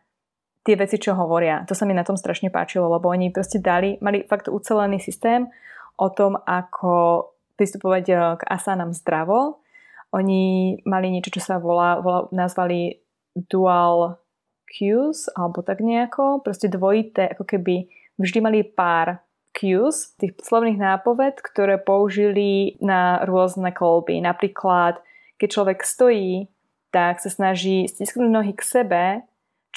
tie 0.67 0.75
veci, 0.75 0.99
čo 0.99 1.15
hovoria. 1.15 1.63
To 1.63 1.71
sa 1.71 1.87
mi 1.87 1.95
na 1.95 2.03
tom 2.03 2.19
strašne 2.19 2.51
páčilo, 2.51 2.91
lebo 2.91 3.07
oni 3.07 3.31
proste 3.31 3.63
dali, 3.63 3.95
mali 4.03 4.27
fakt 4.27 4.51
ucelený 4.51 4.99
systém 4.99 5.47
o 5.95 6.11
tom, 6.11 6.35
ako 6.35 7.23
pristupovať 7.55 8.05
e, 8.11 8.15
k 8.35 8.41
asanám 8.43 8.91
zdravo. 8.91 9.63
Oni 10.11 10.75
mali 10.83 11.07
niečo, 11.07 11.31
čo 11.31 11.41
sa 11.41 11.55
volá, 11.55 12.03
volá 12.03 12.27
nazvali 12.35 12.99
dual 13.31 14.19
cues, 14.67 15.31
alebo 15.31 15.63
tak 15.63 15.79
nejako, 15.79 16.43
proste 16.43 16.67
dvojité, 16.67 17.31
ako 17.31 17.47
keby 17.47 17.87
vždy 18.19 18.39
mali 18.43 18.67
pár 18.67 19.23
cues, 19.55 20.13
tých 20.19 20.35
slovných 20.43 20.77
nápoved, 20.77 21.39
ktoré 21.39 21.79
použili 21.79 22.75
na 22.83 23.23
rôzne 23.23 23.71
kolby. 23.71 24.19
Napríklad, 24.19 24.99
keď 25.39 25.47
človek 25.47 25.79
stojí, 25.81 26.51
tak 26.91 27.23
sa 27.23 27.31
snaží 27.31 27.87
stisknúť 27.87 28.29
nohy 28.29 28.53
k 28.53 28.61
sebe, 28.63 29.03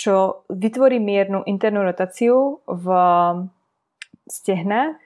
čo 0.01 0.49
vytvorí 0.49 0.97
miernu 0.97 1.45
internú 1.45 1.85
rotáciu 1.85 2.65
v 2.65 2.87
stehnách, 4.25 4.97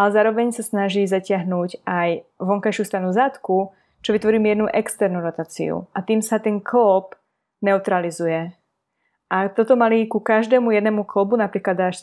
ale 0.00 0.08
zároveň 0.08 0.56
sa 0.56 0.64
snaží 0.64 1.04
zatiahnuť 1.04 1.84
aj 1.84 2.24
vonkajšiu 2.40 2.84
stranu 2.88 3.12
zadku, 3.12 3.76
čo 4.00 4.10
vytvorí 4.16 4.40
miernu 4.40 4.72
externú 4.72 5.20
rotáciu. 5.20 5.84
A 5.92 6.00
tým 6.00 6.24
sa 6.24 6.40
ten 6.40 6.64
klop 6.64 7.12
neutralizuje. 7.60 8.56
A 9.28 9.52
toto 9.52 9.76
mali 9.76 10.08
ku 10.08 10.24
každému 10.24 10.72
jednému 10.72 11.04
klobu, 11.04 11.36
napríklad 11.36 11.76
dáš 11.76 12.00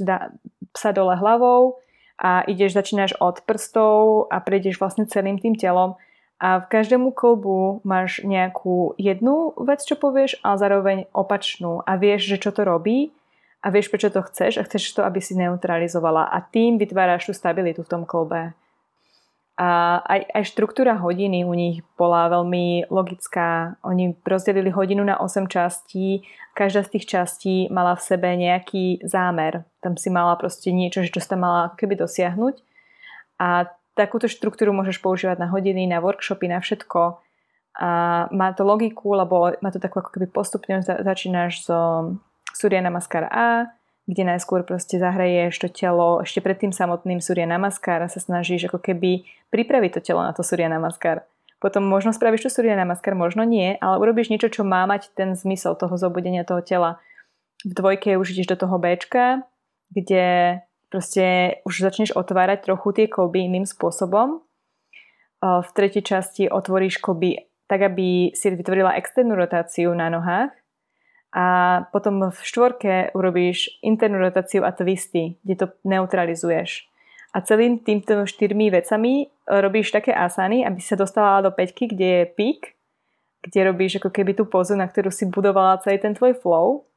sa 0.77 0.93
dole 0.93 1.17
hlavou, 1.17 1.81
a 2.15 2.47
ideš, 2.47 2.77
začínaš 2.79 3.11
od 3.19 3.43
prstov 3.43 4.31
a 4.31 4.39
prejdeš 4.39 4.79
vlastne 4.79 5.03
celým 5.03 5.35
tým 5.35 5.59
telom 5.59 5.99
a 6.35 6.59
v 6.59 6.65
každému 6.67 7.15
kolbu 7.15 7.79
máš 7.87 8.19
nejakú 8.19 8.99
jednu 8.99 9.55
vec, 9.63 9.79
čo 9.87 9.95
povieš, 9.95 10.43
ale 10.43 10.59
zároveň 10.59 10.97
opačnú 11.15 11.79
a 11.87 11.95
vieš, 11.95 12.27
že 12.35 12.37
čo 12.43 12.51
to 12.51 12.67
robí 12.67 13.15
a 13.63 13.71
vieš, 13.71 13.87
prečo 13.87 14.11
to 14.11 14.19
chceš 14.27 14.59
a 14.59 14.65
chceš 14.67 14.99
to, 14.99 15.01
aby 15.07 15.23
si 15.23 15.33
neutralizovala 15.39 16.27
a 16.27 16.43
tým 16.43 16.75
vytváraš 16.75 17.31
tú 17.31 17.33
stabilitu 17.33 17.87
v 17.87 17.91
tom 17.91 18.03
kolbe. 18.03 18.51
A 19.55 20.03
aj, 20.03 20.21
aj 20.35 20.43
štruktúra 20.51 20.99
hodiny 20.99 21.47
u 21.47 21.55
nich 21.55 21.79
bola 21.95 22.27
veľmi 22.27 22.91
logická. 22.91 23.79
Oni 23.87 24.11
rozdelili 24.27 24.67
hodinu 24.67 25.07
na 25.07 25.15
8 25.15 25.47
častí. 25.47 26.27
Každá 26.51 26.83
z 26.83 26.99
tých 26.99 27.05
častí 27.07 27.55
mala 27.71 27.95
v 27.95 28.03
sebe 28.03 28.35
nejaký 28.35 29.07
zámer. 29.07 29.63
Tam 29.79 29.95
si 29.95 30.11
mala 30.11 30.35
proste 30.35 30.75
niečo, 30.75 31.07
čo 31.07 31.23
si 31.23 31.35
mala 31.39 31.71
keby 31.79 31.95
dosiahnuť. 31.95 32.55
A 33.39 33.71
takúto 33.95 34.27
štruktúru 34.27 34.75
môžeš 34.75 34.99
používať 34.99 35.39
na 35.39 35.47
hodiny, 35.49 35.87
na 35.87 36.03
workshopy, 36.03 36.51
na 36.51 36.59
všetko. 36.59 37.23
A 37.75 37.89
má 38.31 38.55
to 38.55 38.63
logiku, 38.63 39.15
lebo 39.15 39.51
má 39.59 39.69
to 39.71 39.79
takú 39.83 39.99
ako 39.99 40.15
keby 40.15 40.31
postupne 40.31 40.79
začínaš 40.83 41.67
zo 41.67 41.79
Surya 42.55 42.79
Namaskar 42.79 43.27
A, 43.27 43.75
kde 44.07 44.23
najskôr 44.23 44.63
proste 44.63 44.95
zahraješ 45.01 45.59
to 45.59 45.67
telo 45.67 46.21
ešte 46.23 46.39
pred 46.39 46.55
tým 46.55 46.71
samotným 46.71 47.19
Surya 47.19 47.49
Namaskar 47.49 48.05
a 48.05 48.11
sa 48.11 48.21
snažíš 48.21 48.71
ako 48.71 48.79
keby 48.79 49.27
pripraviť 49.51 49.99
to 49.99 50.01
telo 50.11 50.21
na 50.23 50.31
to 50.31 50.45
Surya 50.45 50.71
Namaskar. 50.71 51.27
Potom 51.59 51.83
možno 51.87 52.13
spravíš 52.13 52.47
to 52.47 52.51
Surya 52.53 52.77
Namaskar, 52.77 53.17
možno 53.17 53.41
nie, 53.43 53.75
ale 53.81 53.97
urobíš 53.97 54.29
niečo, 54.29 54.53
čo 54.53 54.61
má 54.61 54.85
mať 54.85 55.11
ten 55.17 55.33
zmysel 55.33 55.73
toho 55.75 55.97
zobudenia 55.97 56.45
toho 56.45 56.61
tela. 56.61 57.01
V 57.65 57.73
dvojke 57.73 58.15
už 58.21 58.37
ideš 58.37 58.53
do 58.53 58.57
toho 58.59 58.77
Bčka, 58.77 59.41
kde 59.89 60.59
proste 60.95 61.59
už 61.67 61.83
začneš 61.83 62.15
otvárať 62.15 62.71
trochu 62.71 62.95
tie 62.95 63.11
kolby 63.11 63.51
iným 63.51 63.67
spôsobom. 63.67 64.39
V 65.43 65.69
tretej 65.75 66.07
časti 66.07 66.47
otvoríš 66.47 67.03
kolby 67.03 67.51
tak, 67.67 67.83
aby 67.83 68.31
si 68.31 68.47
vytvorila 68.47 68.95
externú 68.95 69.35
rotáciu 69.35 69.91
na 69.91 70.07
nohách 70.07 70.55
a 71.35 71.45
potom 71.91 72.31
v 72.31 72.39
štvorke 72.39 73.11
urobíš 73.11 73.75
internú 73.83 74.23
rotáciu 74.23 74.63
a 74.63 74.71
twisty, 74.71 75.35
kde 75.43 75.67
to 75.67 75.67
neutralizuješ. 75.83 76.87
A 77.35 77.43
celým 77.43 77.83
týmto 77.83 78.23
štyrmi 78.23 78.71
vecami 78.71 79.27
robíš 79.43 79.91
také 79.91 80.15
asany, 80.15 80.63
aby 80.63 80.79
sa 80.79 80.95
dostala 80.95 81.43
do 81.43 81.51
peťky, 81.51 81.91
kde 81.91 82.07
je 82.07 82.23
pík, 82.31 82.79
kde 83.43 83.59
robíš 83.67 83.99
ako 83.99 84.15
keby 84.15 84.31
tú 84.31 84.47
pozu, 84.47 84.79
na 84.79 84.87
ktorú 84.87 85.11
si 85.11 85.27
budovala 85.27 85.83
celý 85.83 85.99
ten 85.99 86.15
tvoj 86.15 86.39
flow. 86.39 86.87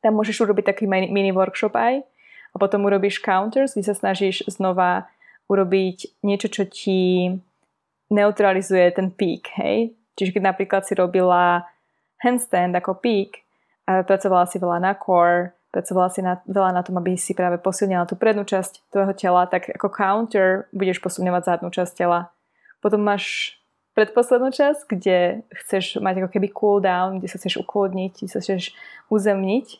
Tam 0.00 0.16
môžeš 0.16 0.40
urobiť 0.48 0.72
taký 0.72 0.88
mini 0.88 1.36
workshop 1.36 1.76
aj. 1.76 2.00
A 2.58 2.66
potom 2.66 2.90
urobíš 2.90 3.22
counters, 3.22 3.78
kde 3.78 3.86
sa 3.86 3.94
snažíš 3.94 4.42
znova 4.50 5.06
urobiť 5.46 6.18
niečo, 6.26 6.50
čo 6.50 6.66
ti 6.66 7.30
neutralizuje 8.10 8.90
ten 8.90 9.14
pík, 9.14 9.54
hej? 9.54 9.94
Čiže 10.18 10.34
keď 10.34 10.42
napríklad 10.42 10.82
si 10.82 10.98
robila 10.98 11.62
handstand 12.18 12.74
ako 12.74 12.98
peak 12.98 13.46
a 13.86 14.02
pracovala 14.02 14.50
si 14.50 14.58
veľa 14.58 14.82
na 14.82 14.98
core, 14.98 15.54
pracovala 15.70 16.10
si 16.10 16.18
na, 16.18 16.42
veľa 16.50 16.74
na 16.74 16.82
tom, 16.82 16.98
aby 16.98 17.14
si 17.14 17.30
práve 17.30 17.62
posilnila 17.62 18.10
tú 18.10 18.18
prednú 18.18 18.42
časť 18.42 18.90
tvojho 18.90 19.14
tela, 19.14 19.46
tak 19.46 19.70
ako 19.70 19.86
counter 19.94 20.66
budeš 20.74 20.98
posilňovať 20.98 21.42
zadnú 21.46 21.70
časť 21.70 21.94
tela. 21.94 22.34
Potom 22.82 23.06
máš 23.06 23.54
predposlednú 23.94 24.50
časť, 24.50 24.90
kde 24.90 25.46
chceš 25.62 26.02
mať 26.02 26.26
ako 26.26 26.28
keby 26.34 26.50
cool 26.50 26.82
down, 26.82 27.22
kde 27.22 27.30
sa 27.30 27.38
chceš 27.38 27.62
ukludniť, 27.62 28.12
kde 28.18 28.30
sa 28.34 28.42
chceš 28.42 28.74
uzemniť, 29.14 29.78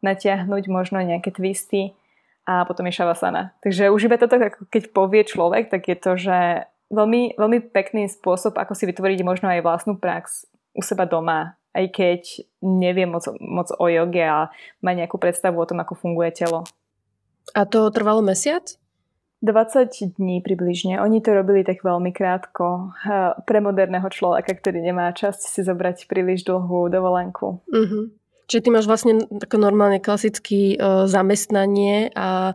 natiahnuť 0.00 0.64
možno 0.72 1.04
nejaké 1.04 1.28
twisty 1.28 1.92
a 2.44 2.64
potom 2.68 2.86
je 2.88 2.96
shavasana. 2.96 3.56
Takže 3.64 3.88
už 3.88 4.08
iba 4.08 4.20
toto, 4.20 4.36
keď 4.68 4.92
povie 4.92 5.24
človek, 5.24 5.72
tak 5.72 5.88
je 5.88 5.96
to, 5.96 6.12
že 6.16 6.38
veľmi, 6.92 7.40
veľmi 7.40 7.58
pekný 7.72 8.08
spôsob, 8.08 8.56
ako 8.60 8.76
si 8.76 8.84
vytvoriť 8.88 9.20
možno 9.24 9.48
aj 9.48 9.64
vlastnú 9.64 9.96
prax 9.96 10.48
u 10.76 10.80
seba 10.84 11.08
doma 11.08 11.56
aj 11.74 11.86
keď 11.90 12.22
neviem 12.62 13.10
moc, 13.10 13.26
moc 13.42 13.68
o 13.74 13.86
joge 13.90 14.22
a 14.22 14.48
má 14.80 14.94
nejakú 14.94 15.18
predstavu 15.18 15.58
o 15.58 15.66
tom, 15.66 15.82
ako 15.82 15.98
funguje 15.98 16.30
telo. 16.30 16.62
A 17.52 17.66
to 17.66 17.90
trvalo 17.90 18.22
mesiac? 18.22 18.78
20 19.44 20.16
dní 20.16 20.40
približne. 20.40 20.96
Oni 21.04 21.20
to 21.20 21.36
robili 21.36 21.60
tak 21.60 21.84
veľmi 21.84 22.16
krátko. 22.16 22.96
Pre 23.44 23.58
moderného 23.60 24.08
človeka, 24.08 24.56
ktorý 24.56 24.80
nemá 24.80 25.12
časť 25.12 25.52
si 25.52 25.60
zobrať 25.60 26.08
príliš 26.08 26.48
dlhú 26.48 26.88
dovolenku. 26.88 27.60
Uh-huh. 27.68 28.08
Čiže 28.44 28.62
ty 28.64 28.68
máš 28.68 28.84
vlastne 28.84 29.24
ako 29.24 29.56
normálne 29.56 30.04
klasické 30.04 30.76
uh, 30.76 31.08
zamestnanie 31.08 32.12
a 32.12 32.52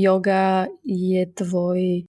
yoga 0.00 0.68
je 0.84 1.22
tvoj 1.28 2.08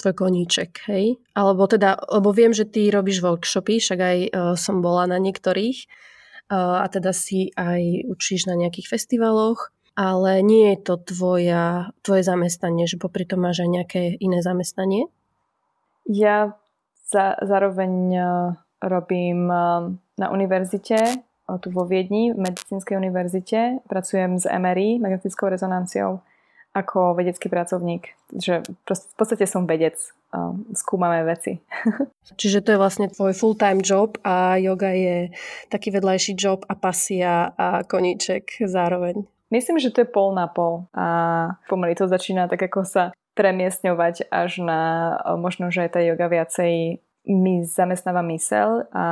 tvoj 0.00 0.16
koníček, 0.16 0.88
hej? 0.88 1.20
Alebo 1.36 1.68
teda, 1.68 2.00
lebo 2.08 2.32
viem, 2.32 2.56
že 2.56 2.64
ty 2.64 2.88
robíš 2.88 3.20
workshopy, 3.20 3.84
však 3.84 4.00
aj 4.00 4.18
uh, 4.32 4.56
som 4.56 4.80
bola 4.80 5.04
na 5.04 5.20
niektorých 5.20 5.84
uh, 6.48 6.80
a 6.80 6.88
teda 6.88 7.12
si 7.12 7.52
aj 7.52 8.08
učíš 8.08 8.48
na 8.48 8.56
nejakých 8.56 8.88
festivaloch, 8.96 9.68
ale 9.92 10.40
nie 10.40 10.72
je 10.72 10.78
to 10.80 10.94
tvoja, 11.04 11.92
tvoje 12.00 12.24
zamestnanie, 12.24 12.88
že 12.88 12.96
popri 12.96 13.28
tom 13.28 13.44
máš 13.44 13.60
aj 13.60 13.68
nejaké 13.68 14.02
iné 14.16 14.40
zamestnanie? 14.40 15.12
Ja 16.08 16.56
za, 17.04 17.36
zároveň 17.44 18.16
robím 18.80 19.52
na 20.16 20.26
univerzite, 20.32 21.20
tu 21.58 21.74
vo 21.74 21.88
Viedni, 21.88 22.30
v 22.30 22.38
medicínskej 22.38 22.94
univerzite. 22.94 23.82
Pracujem 23.90 24.38
s 24.38 24.46
MRI, 24.46 25.02
magnetickou 25.02 25.50
rezonanciou 25.50 26.22
ako 26.70 27.18
vedecký 27.18 27.50
pracovník. 27.50 28.14
Že 28.30 28.62
v 28.86 29.14
podstate 29.18 29.42
som 29.50 29.66
vedec, 29.66 29.98
skúmame 30.78 31.26
veci. 31.26 31.58
Čiže 32.40 32.62
to 32.62 32.68
je 32.74 32.78
vlastne 32.80 33.10
tvoj 33.10 33.34
full-time 33.34 33.82
job 33.82 34.14
a 34.22 34.54
yoga 34.62 34.94
je 34.94 35.34
taký 35.66 35.90
vedľajší 35.90 36.38
job 36.38 36.62
a 36.70 36.78
pasia 36.78 37.50
a 37.58 37.82
koníček 37.82 38.62
zároveň. 38.62 39.26
Myslím, 39.50 39.82
že 39.82 39.90
to 39.90 40.06
je 40.06 40.12
pol 40.14 40.30
na 40.30 40.46
pol 40.46 40.86
a 40.94 41.06
pomaly 41.66 41.98
to 41.98 42.06
začína 42.06 42.46
tak 42.46 42.70
ako 42.70 42.86
sa 42.86 43.10
premiesňovať 43.34 44.30
až 44.30 44.62
na 44.62 44.80
možno, 45.34 45.74
že 45.74 45.90
tá 45.90 45.98
yoga 45.98 46.30
viacej 46.30 47.02
mi 47.30 47.62
zamestnáva 47.64 48.20
mysel 48.26 48.90
a 48.90 49.06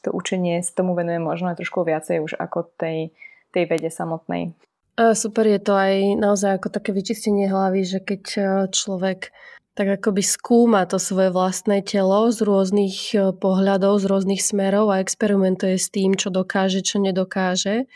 to 0.00 0.14
učenie 0.14 0.64
sa 0.64 0.72
tomu 0.72 0.96
venuje 0.96 1.20
možno 1.20 1.52
aj 1.52 1.60
trošku 1.60 1.84
viacej 1.84 2.24
už 2.24 2.32
ako 2.40 2.70
tej, 2.80 3.12
tej 3.52 3.64
vede 3.68 3.90
samotnej. 3.92 4.56
Super 5.00 5.48
je 5.48 5.60
to 5.60 5.72
aj 5.76 5.94
naozaj 6.20 6.60
ako 6.60 6.68
také 6.68 6.92
vyčistenie 6.92 7.48
hlavy, 7.48 7.88
že 7.88 7.98
keď 8.04 8.22
e, 8.36 8.42
človek 8.68 9.32
tak 9.72 9.96
akoby 9.96 10.20
skúma 10.20 10.84
to 10.84 11.00
svoje 11.00 11.32
vlastné 11.32 11.80
telo 11.80 12.28
z 12.28 12.44
rôznych 12.44 13.16
e, 13.16 13.32
pohľadov, 13.32 13.96
z 13.96 14.04
rôznych 14.12 14.44
smerov 14.44 14.92
a 14.92 15.00
experimentuje 15.00 15.80
s 15.80 15.88
tým, 15.88 16.20
čo 16.20 16.28
dokáže, 16.28 16.84
čo 16.84 17.00
nedokáže, 17.00 17.88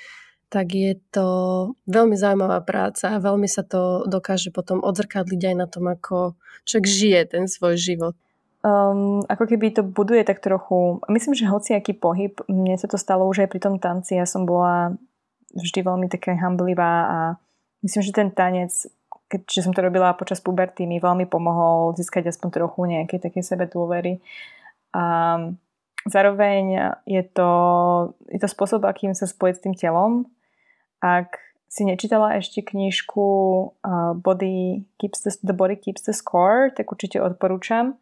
tak 0.48 0.72
je 0.72 0.96
to 1.12 1.28
veľmi 1.84 2.16
zaujímavá 2.16 2.64
práca 2.64 3.12
a 3.12 3.20
veľmi 3.20 3.50
sa 3.52 3.66
to 3.66 4.08
dokáže 4.08 4.48
potom 4.48 4.80
odzrkadliť 4.80 5.40
aj 5.50 5.56
na 5.60 5.66
tom, 5.68 5.84
ako 5.92 6.38
človek 6.64 6.86
žije 6.88 7.20
ten 7.36 7.44
svoj 7.50 7.76
život. 7.76 8.16
Um, 8.64 9.20
ako 9.28 9.44
keby 9.44 9.76
to 9.76 9.82
buduje 9.84 10.24
tak 10.24 10.40
trochu, 10.40 10.96
myslím, 11.12 11.36
že 11.36 11.52
hociaký 11.52 12.00
pohyb, 12.00 12.32
mne 12.48 12.80
sa 12.80 12.88
to 12.88 12.96
stalo 12.96 13.28
už 13.28 13.44
aj 13.44 13.52
pri 13.52 13.60
tom 13.60 13.76
tanci, 13.76 14.16
ja 14.16 14.24
som 14.24 14.48
bola 14.48 14.96
vždy 15.52 15.84
veľmi 15.84 16.08
taká 16.08 16.32
hamblivá 16.32 16.92
a 17.04 17.18
myslím, 17.84 18.00
že 18.00 18.16
ten 18.16 18.32
tanec 18.32 18.72
keďže 19.28 19.66
som 19.66 19.72
to 19.74 19.82
robila 19.82 20.14
počas 20.14 20.38
puberty, 20.38 20.86
mi 20.86 21.02
veľmi 21.02 21.26
pomohol 21.26 21.96
získať 21.98 22.30
aspoň 22.30 22.48
trochu 22.54 22.80
nejaké 22.86 23.16
také 23.18 23.42
sebe 23.42 23.66
dôvery. 23.66 24.22
A 24.94 25.36
zároveň 26.06 26.94
je 27.08 27.22
to, 27.34 27.50
je 28.30 28.38
to 28.38 28.46
spôsob, 28.46 28.86
akým 28.86 29.16
sa 29.16 29.26
spojiť 29.26 29.54
s 29.58 29.62
tým 29.64 29.74
telom. 29.74 30.30
Ak 31.02 31.40
si 31.66 31.82
nečítala 31.82 32.38
ešte 32.38 32.62
knižku 32.62 33.26
uh, 33.82 34.14
Body 34.14 34.86
Keeps 35.02 35.26
the, 35.26 35.32
the 35.42 35.56
Body 35.56 35.74
Keeps 35.74 36.06
the 36.06 36.14
Score, 36.14 36.70
tak 36.70 36.86
určite 36.94 37.18
odporúčam. 37.18 37.98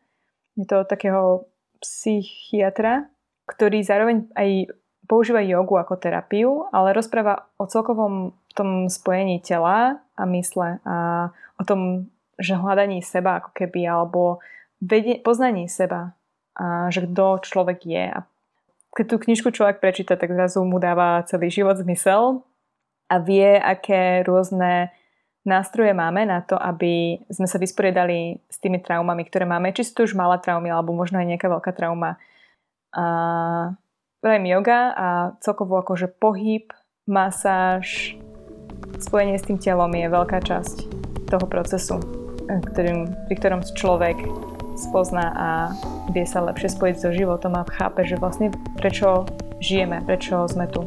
Je 0.58 0.68
to 0.68 0.84
takého 0.84 1.48
psychiatra, 1.80 3.08
ktorý 3.48 3.82
zároveň 3.82 4.28
aj 4.36 4.70
používa 5.10 5.42
jogu 5.42 5.76
ako 5.76 5.98
terapiu, 5.98 6.68
ale 6.70 6.94
rozpráva 6.94 7.50
o 7.58 7.66
celkovom 7.66 8.32
tom 8.52 8.86
spojení 8.86 9.40
tela 9.40 10.00
a 10.14 10.22
mysle 10.28 10.78
a 10.84 11.28
o 11.56 11.62
tom, 11.64 12.08
že 12.36 12.56
hľadaní 12.56 13.00
seba 13.00 13.40
ako 13.40 13.50
keby, 13.56 13.88
alebo 13.88 14.38
vedie, 14.80 15.18
poznaní 15.20 15.66
seba 15.68 16.12
a 16.56 16.92
že 16.92 17.08
kto 17.08 17.40
človek 17.40 17.80
je. 17.88 18.04
A 18.12 18.18
keď 18.92 19.04
tú 19.08 19.16
knižku 19.24 19.48
človek 19.56 19.80
prečíta, 19.80 20.20
tak 20.20 20.36
zrazu 20.36 20.60
mu 20.68 20.76
dáva 20.76 21.24
celý 21.24 21.48
život 21.48 21.80
zmysel 21.80 22.44
a 23.08 23.16
vie, 23.20 23.56
aké 23.56 24.20
rôzne 24.24 24.92
nástroje 25.42 25.90
máme 25.94 26.26
na 26.26 26.42
to, 26.42 26.54
aby 26.54 27.22
sme 27.30 27.46
sa 27.50 27.58
vysporiadali 27.58 28.42
s 28.46 28.56
tými 28.62 28.78
traumami, 28.78 29.26
ktoré 29.26 29.46
máme, 29.46 29.74
či 29.74 29.86
sú 29.86 29.92
to 29.94 30.06
už 30.06 30.14
malé 30.14 30.38
traumy, 30.38 30.70
alebo 30.70 30.94
možno 30.94 31.18
aj 31.18 31.26
nejaká 31.34 31.46
veľká 31.50 31.72
trauma. 31.74 32.18
A 32.94 33.04
vrajím 34.22 34.54
yoga 34.54 34.80
a 34.94 35.06
celkovo 35.42 35.82
akože 35.82 36.12
pohyb, 36.20 36.70
masáž, 37.10 38.14
spojenie 39.02 39.34
s 39.34 39.46
tým 39.46 39.58
telom 39.58 39.90
je 39.90 40.06
veľká 40.06 40.38
časť 40.46 40.76
toho 41.26 41.46
procesu, 41.50 41.98
ktorým, 42.46 43.10
pri 43.26 43.34
ktorom 43.34 43.66
človek 43.74 44.22
spozná 44.78 45.26
a 45.34 45.48
vie 46.14 46.24
sa 46.24 46.40
lepšie 46.44 46.72
spojiť 46.72 46.96
so 46.96 47.10
životom 47.12 47.58
a 47.58 47.68
chápe, 47.68 48.06
že 48.06 48.16
vlastne 48.16 48.54
prečo 48.78 49.26
žijeme, 49.58 50.00
prečo 50.06 50.46
sme 50.48 50.70
tu. 50.70 50.86